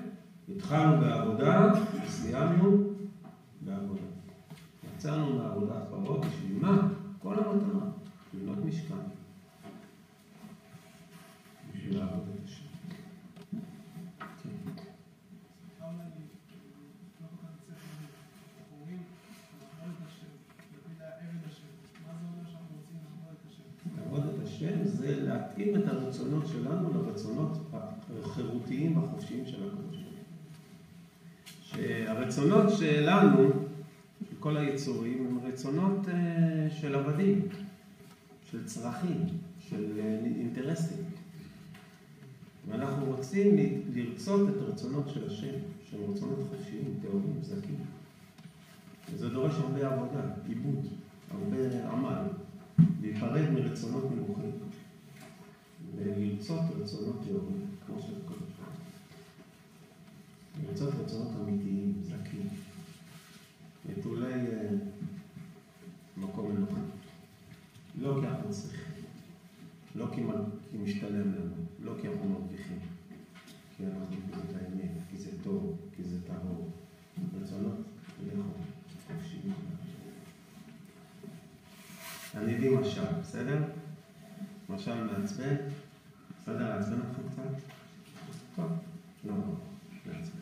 התחלנו 0.56 1.02
בעבודה, 1.02 1.72
סיימנו 2.08 2.94
בעבודה. 3.62 4.02
יצאנו 4.96 5.34
מעבודת 5.34 5.84
פרעה 5.90 6.18
בשביל 6.18 6.58
מה? 6.62 6.88
כל 7.20 7.34
המטרה, 7.34 7.90
לבנות 8.34 8.66
משכן. 8.66 8.96
בשביל 11.74 11.98
לעבוד 12.00 12.24
את 12.36 12.46
השם. 12.46 12.66
כן. 14.44 14.50
לעבוד 23.98 24.24
את 24.26 24.44
השם 24.60 24.86
זה 24.86 25.22
להתאים 25.22 25.76
את 25.76 25.88
הרצונות 25.88 26.48
שלנו 26.48 26.94
לרצונות 26.94 27.58
החירותיים 28.24 28.98
והחופשיים 28.98 29.46
של 29.46 29.64
הוא. 29.64 29.70
שהרצונות 31.62 32.70
שלנו, 32.70 33.50
כל 34.40 34.58
היצורים 34.58 35.26
הם 35.26 35.40
רצונות 35.48 36.08
אה, 36.08 36.70
של 36.70 36.96
עבדים, 36.96 37.48
של 38.52 38.66
צרכים, 38.66 39.26
של 39.60 40.00
אה, 40.00 40.20
אינטרסים. 40.40 41.04
ואנחנו 42.70 43.06
רוצים 43.06 43.58
לרצות 43.94 44.50
את 44.50 44.62
הרצונות 44.62 45.10
של 45.10 45.28
השם, 45.28 45.56
שהם 45.90 46.00
רצונות 46.12 46.40
חופשיים, 46.50 46.94
טהורים, 47.02 47.38
זכים. 47.42 47.76
וזה 49.14 49.30
דורש 49.30 49.54
הרבה 49.54 49.94
עבודה, 49.94 50.22
עיבוד, 50.48 50.88
הרבה 51.32 51.90
עמל, 51.92 52.39
להיפרד 53.02 53.50
מרצונות 53.50 54.12
נמוכים, 54.12 54.52
ולרצות 55.96 56.62
רצונות 56.82 57.16
טהורים, 57.24 57.68
כמו 57.86 58.02
של 58.02 58.14
כל 58.26 58.34
השם. 58.34 58.72
לרצות 60.64 60.94
רצונות 60.94 61.28
אמיתיים, 61.42 61.94
זכים, 62.02 62.50
נטולי 63.90 64.34
uh, 64.34 64.74
מקום 66.18 66.52
מנוחה. 66.52 66.82
לא 68.02 68.18
כי 68.22 68.28
אנחנו 68.28 68.50
צריכים, 68.50 68.94
לא 69.96 70.06
כי, 70.16 70.22
כי 70.72 70.78
משתלם 70.78 71.34
לנו, 71.34 71.56
לא 71.84 71.94
כי 72.02 72.08
אנחנו 72.08 72.30
מרוויחים, 72.30 72.80
כי 73.78 73.84
אנחנו 73.86 74.16
את 74.50 74.56
האמת, 74.56 74.92
כי 75.12 75.18
זה 75.18 75.30
טוב, 75.44 75.78
כי 75.96 76.04
זה 76.04 76.18
טהור. 76.28 76.70
רצונות, 77.42 77.76
לכו, 78.28 78.42
חופשיים. 79.08 79.54
אני 82.44 82.56
אביא 82.56 82.78
משל, 82.78 83.02
בסדר? 83.22 83.58
משל 84.70 85.04
מעצבן? 85.04 85.56
בסדר, 86.42 86.76
לעצבן 86.76 87.00
אותך 87.00 87.32
קצת? 87.32 87.62
טוב, 88.56 88.72
לא, 89.26 89.34
לא, 89.34 89.44
מעצבן. 90.06 90.40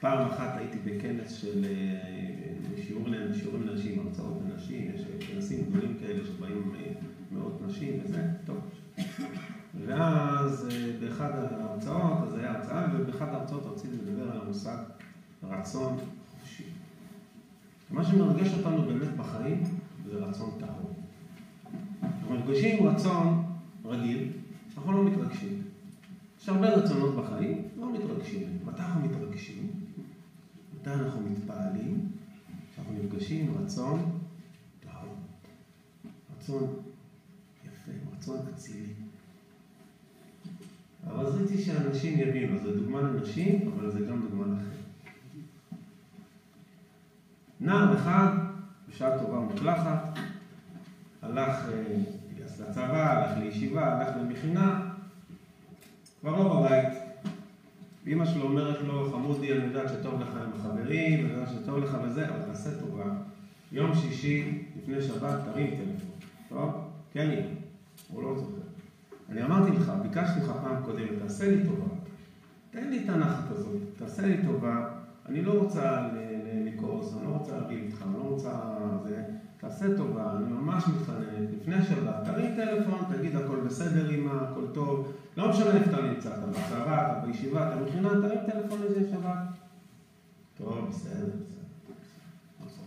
פעם 0.00 0.26
אחת 0.26 0.56
הייתי 0.56 0.78
בכנס 0.78 1.32
של 1.32 1.64
אה, 1.64 2.82
שיעורים 2.82 3.34
שיעור 3.34 3.58
לנשים, 3.58 4.06
הרצאות 4.06 4.38
לנשים, 4.48 4.90
יש 4.94 5.00
כנסים 5.26 5.64
גדולים 5.64 5.96
כאלה 6.00 6.24
שבאים 6.24 6.72
אה, 6.74 6.92
מאות 7.32 7.60
נשים 7.66 8.00
וזה, 8.04 8.28
טוב. 8.46 8.56
ואז 9.86 10.68
אה, 10.70 10.92
באחד 11.00 11.30
ההרצאות, 11.34 12.28
אז 12.28 12.34
היה 12.34 12.52
הרצאה, 12.52 12.86
ובאחד 12.94 13.28
ההרצאות 13.28 13.66
רציתי 13.66 13.96
לדבר 13.96 14.30
על 14.32 14.40
המושג 14.40 14.76
רצון 15.42 15.96
חופשי. 16.30 16.64
מה 17.90 18.04
שמרגש 18.04 18.54
אותנו 18.54 18.82
באמת 18.82 19.16
בחיים 19.16 19.64
זה 20.10 20.18
רצון 20.18 20.50
טהור. 20.60 20.79
מרגשים 22.30 22.86
רצון 22.86 23.44
רגיל, 23.84 24.32
אנחנו 24.76 24.92
לא 24.92 25.04
מתרגשים. 25.04 25.62
יש 26.40 26.48
הרבה 26.48 26.68
רצונות 26.68 27.16
בחיים, 27.16 27.62
לא 27.76 27.92
מתרגשים. 27.92 28.58
מתי 28.64 28.82
אנחנו 28.82 29.00
מתרגשים? 29.00 29.70
מתי 30.74 30.90
אנחנו 30.90 31.20
מתפעלים? 31.20 32.08
כשאנחנו 32.72 32.94
נפגשים 32.94 33.46
עם 33.46 33.64
רצון 33.64 34.18
טהור. 34.80 35.16
רצון 36.36 36.74
יפה, 37.64 37.92
רצון 38.16 38.36
אצילי. 38.54 38.92
אבל 41.06 41.24
רציתי 41.24 41.62
שאנשים 41.62 42.18
יבינו, 42.18 42.58
זו 42.58 42.74
דוגמה 42.76 43.00
לנשים, 43.00 43.68
אבל 43.68 43.90
זה 43.90 44.00
גם 44.00 44.22
דוגמה 44.22 44.44
לכם. 44.46 44.80
נער 47.60 47.94
אחד, 47.94 48.28
בשעה 48.88 49.18
טובה 49.18 49.38
ומוצלחת, 49.38 50.18
הלך 51.22 51.68
לצבא, 52.60 53.10
הלך 53.10 53.38
לישיבה, 53.38 53.86
הלך 53.86 54.16
למכינה, 54.16 54.80
כבר 56.20 56.36
לא 56.36 56.60
בבית. 56.60 56.98
ואימא 58.04 58.24
שלו 58.24 58.42
אומרת 58.42 58.80
לו, 58.86 59.10
חמודי, 59.12 59.52
אני 59.52 59.64
יודעת 59.64 59.88
שטוב 59.88 60.20
לך 60.20 60.28
עם 60.28 60.50
החברים, 60.60 61.26
אני 61.26 61.32
יודעת 61.32 61.48
שטוב 61.48 61.78
לך 61.78 61.96
וזה, 62.04 62.28
אבל 62.28 62.42
תעשה 62.46 62.70
טובה. 62.80 63.04
יום 63.72 63.94
שישי, 63.94 64.64
לפני 64.76 65.02
שבת, 65.02 65.38
תרים 65.44 65.66
טלפון. 65.66 66.10
טוב? 66.48 66.70
כן, 67.12 67.30
אימא. 67.30 67.48
הוא 68.08 68.22
לא 68.22 68.38
זוכר. 68.38 68.60
אני 69.30 69.42
אמרתי 69.42 69.70
לך, 69.70 69.92
ביקשתי 70.02 70.40
לך 70.40 70.52
פעם 70.62 70.82
קודמת, 70.84 71.18
תעשה 71.22 71.50
לי 71.50 71.64
טובה. 71.64 71.94
תן 72.70 72.90
לי 72.90 73.04
את 73.04 73.08
הנחת 73.08 73.50
הזאת, 73.50 73.76
תעשה 73.98 74.26
לי 74.26 74.36
טובה. 74.46 74.88
אני 75.28 75.42
לא 75.42 75.52
רוצה 75.52 76.08
לכעוס, 76.64 77.14
אני 77.16 77.24
לא 77.24 77.28
רוצה 77.28 77.56
להגיד 77.56 77.78
איתך, 77.84 78.02
אני 78.02 78.14
לא 78.18 78.22
רוצה... 78.22 78.50
תעשה 79.80 79.96
טובה, 79.96 80.32
אני 80.36 80.52
ממש 80.52 80.84
מתחנן, 80.88 81.46
לפני 81.60 81.84
שבת, 81.84 82.14
תרים 82.24 82.56
טלפון, 82.56 82.98
תגיד 83.16 83.36
הכל 83.36 83.56
בסדר 83.56 84.10
אמא, 84.10 84.30
הכל 84.32 84.66
טוב, 84.74 85.12
לא 85.36 85.48
משנה 85.48 85.70
איפה 85.70 85.90
אתה 85.90 86.02
נמצא, 86.02 86.28
אתה 86.28 86.46
בצבא, 86.46 87.18
אתה 87.18 87.26
בישיבה, 87.26 87.68
אתה 87.68 87.80
מכינה, 87.80 88.08
תרים 88.08 88.38
טלפון 88.46 88.82
לזה 88.82 89.10
שבת. 89.10 89.38
טוב, 90.58 90.88
בסדר, 90.90 91.26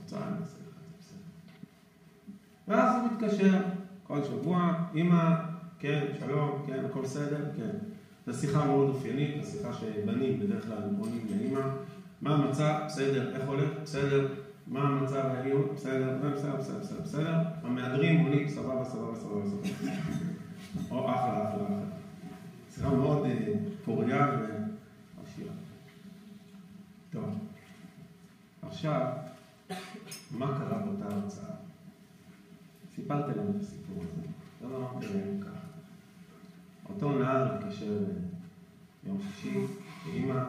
בסדר. 0.06 0.20
ואז 2.68 2.96
הוא 2.96 3.12
מתקשר 3.12 3.62
כל 4.04 4.24
שבוע, 4.24 4.74
אמא, 4.96 5.36
כן, 5.80 6.06
שלום, 6.20 6.64
כן, 6.68 6.86
הכל 6.86 7.02
בסדר, 7.02 7.46
כן. 7.58 7.72
זו 8.28 8.40
שיחה 8.40 8.66
מאוד 8.66 8.90
אופיינית, 8.90 9.44
זו 9.44 9.52
שיחה 9.52 9.74
שבנים 9.74 10.40
בדרך 10.40 10.66
כלל 10.66 10.78
עונים 11.00 11.28
לאמא. 11.30 11.68
מה 12.22 12.36
המצב? 12.36 12.80
בסדר. 12.86 13.36
איך 13.36 13.48
הולך? 13.48 13.70
בסדר. 13.84 14.28
מה 14.68 14.80
המצב 14.80 15.16
העליון? 15.16 15.68
בסדר. 15.76 16.18
בסדר, 16.38 16.56
בסדר, 16.56 16.80
בסדר, 16.80 17.02
בסדר. 17.02 17.36
המהדרים 17.64 18.26
עונים 18.26 18.50
סבבה, 18.50 18.86
סבבה, 18.86 19.16
סבבה, 19.16 19.46
סבבה. 19.46 19.70
או 20.92 21.12
אחלה, 21.12 21.50
אחלה, 21.50 21.66
אחלה. 21.66 21.84
שיחה 22.76 22.90
מאוד 22.90 23.26
אה, 23.26 23.54
פוריה 23.86 24.28
ועשירה. 25.18 25.54
טוב. 27.12 27.38
עכשיו, 28.62 29.08
מה 30.32 30.60
קרה 30.60 30.78
באותה 30.78 31.16
הרצאה? 31.16 31.56
סיפרתי 32.96 33.38
להם 33.38 33.48
את 33.50 33.62
הסיפור 33.62 34.04
הזה. 34.04 34.28
לא 34.62 34.78
אמרתי 34.78 35.06
להם 35.14 35.42
ככה. 35.42 35.68
אותו 36.90 37.20
נער 37.20 37.54
התקשר 37.54 38.04
יום 39.08 39.18
שישי, 39.22 39.58
ואימא, 40.06 40.44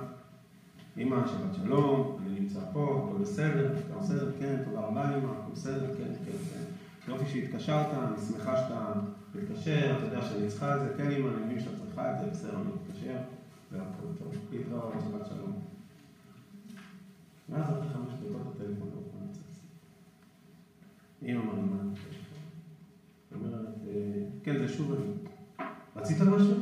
אמא, 0.97 1.27
שבת 1.27 1.55
שלום, 1.55 2.17
אני 2.19 2.41
נמצא 2.41 2.61
פה, 2.73 3.05
הכל 3.07 3.19
בסדר, 3.23 3.73
אתה 3.87 3.97
בסדר? 3.97 4.29
כן, 4.39 4.57
תודה 4.65 4.81
רבה 4.81 5.15
אמא, 5.15 5.29
הכל 5.29 5.51
בסדר? 5.53 5.95
כן, 5.97 6.13
כן, 6.25 6.33
כן. 6.49 6.63
יופי 7.09 7.27
שהתקשרת, 7.27 7.95
אני 7.95 8.19
שמחה 8.19 8.57
שאתה 8.57 8.93
מתקשר, 9.35 9.95
אתה 9.99 10.07
יודע 10.07 10.23
שאני 10.23 10.47
צריכה 10.49 10.75
את 10.77 10.81
זה, 10.81 10.95
כן 10.97 11.11
אמא, 11.11 11.29
אני 11.29 11.45
מבין 11.45 11.61
שאתה 11.61 11.87
צריכה 11.87 12.11
את 12.11 12.19
זה, 12.19 12.27
בסדר, 12.27 12.57
אני 12.57 12.71
מתקשר, 12.73 13.17
והכל 13.73 14.03
טוב, 14.19 14.33
להתראות, 14.53 14.95
שבת 15.01 15.27
שלום. 15.27 15.53
ואז 17.49 17.71
אחרי 17.71 17.89
חמש 17.93 18.13
דקות 18.13 18.43
הטלפון 18.55 18.89
לא 18.93 18.99
יכול 19.07 19.21
לצאת. 19.31 19.45
אמא 21.23 21.43
מרימה 21.43 21.77
את. 21.93 21.99
אומרת, 23.35 23.85
כן, 24.43 24.59
זה 24.59 24.69
שוב 24.69 24.93
אני. 24.93 25.05
רצית 25.97 26.21
משהו? 26.21 26.55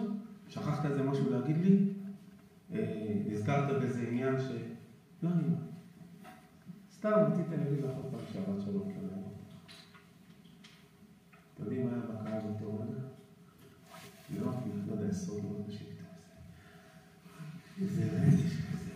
שכחת 0.49 0.85
איזה 0.85 1.03
משהו 1.03 1.30
להגיד 1.30 1.57
לי? 1.57 1.76
נזכרת 3.27 3.79
באיזה 3.79 4.01
עניין 4.09 4.41
ש... 4.41 4.51
לא 5.23 5.29
אני 5.29 5.43
סתם 6.93 7.12
רציתי 7.12 7.57
להגיד 7.57 7.85
לך 7.85 7.91
עוד 7.97 8.11
פעם 8.11 8.20
שבת 8.33 8.61
שלום 8.64 8.93
כנראה. 8.93 9.16
אתם 11.55 11.62
יודעים 11.62 11.85
מה 11.85 11.91
היה 11.95 12.03
בקהל 12.03 12.41
באותו 12.41 12.75
רגע? 12.75 13.01
לא, 14.37 14.53
לא 14.87 14.93
יודע, 14.93 15.09
עשרות 15.09 15.43
מאוד 15.43 15.66
בשאילתה 15.68 16.03
איזה 17.81 18.05
רגש 18.05 18.57
כזה, 18.73 18.91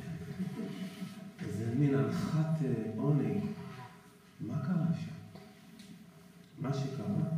איזה 1.41 1.74
מין 1.74 1.95
הנחת 1.95 2.59
עונג. 2.97 3.41
מה 4.41 4.66
קרה 4.66 4.95
שם? 4.95 5.41
מה 6.59 6.74
שקרה, 6.74 7.29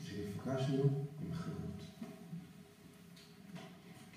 שנפגשנו 0.00 1.04
עם 1.22 1.32
חירות. 1.32 1.82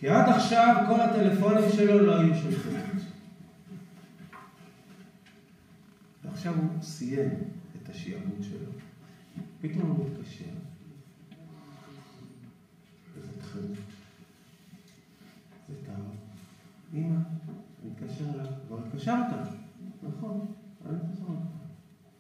כי 0.06 0.10
עד 0.10 0.30
עכשיו 0.30 0.86
כל 0.88 1.01
הטלפונים 1.01 1.70
שלו 1.76 1.99
לא 1.99 2.20
היו 2.20 2.34
חירות. 2.34 3.01
ועכשיו 6.24 6.53
הוא 6.56 6.82
סיים 6.82 7.30
את 7.76 7.89
השיעבוד 7.89 8.38
שלו. 8.41 8.72
פתאום 9.62 9.89
הוא 9.89 10.06
מתקשר. 10.10 10.45
וזאת 13.16 13.41
חירות. 13.41 13.78
זה 15.70 15.76
טעם. 15.86 16.01
אמא, 16.93 17.16
אני 17.16 17.91
מתקשר 17.91 18.24
אליו. 18.34 18.45
כבר 18.68 18.78
התקשרת. 18.86 19.47
נכון, 20.03 20.45
אני 20.86 20.95
מתקשר 20.95 21.24
אליו. 21.24 21.38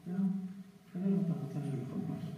יאללה, 0.07 0.27
תגיד 0.93 1.13
אתה 1.25 1.33
רוצה 1.33 1.59
משהו. 2.09 2.34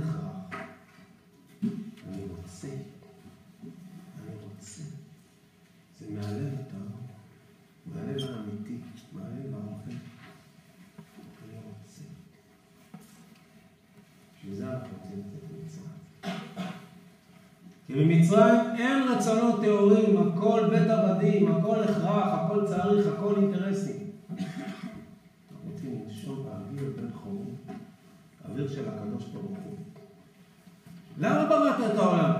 בהכרח. 0.00 0.60
אני 2.08 2.22
רוצה, 2.36 2.68
אני 4.18 4.34
רוצה. 4.42 4.82
זה 6.00 6.06
מהלב 6.10 6.54
הטהור, 6.60 7.00
מהלב 7.86 8.30
האמיתי, 8.30 8.76
מהלב 9.12 9.54
האוכל. 9.54 9.90
אני 11.44 11.56
רוצה. 11.56 12.02
בשביל 14.36 14.54
זה 14.54 14.72
אנחנו 14.72 14.88
רוצים 14.96 15.18
לצאת 15.18 15.50
ממצרים. 15.52 15.90
כי 17.86 17.94
במצרים 17.94 18.76
אין 18.78 19.02
רצונות 19.08 19.60
טהורים, 19.60 20.16
הכל 20.16 20.66
בית 20.70 20.90
עבדים, 20.90 21.48
הכל 21.48 21.82
הכרח, 21.82 22.28
הכל 22.28 22.66
צריך, 22.66 23.06
הכל 23.06 23.36
אינטרסים. 23.36 24.10
אנחנו 24.30 25.70
רוצים 25.70 26.02
לנשום 26.04 26.44
באוויר 26.44 26.92
בין 26.96 27.10
חורים, 27.14 27.56
אוויר 28.48 28.68
של 28.68 28.88
הקדוש 28.88 29.24
ברוך 29.24 29.59
בראת 32.00 32.30
את 32.36 32.39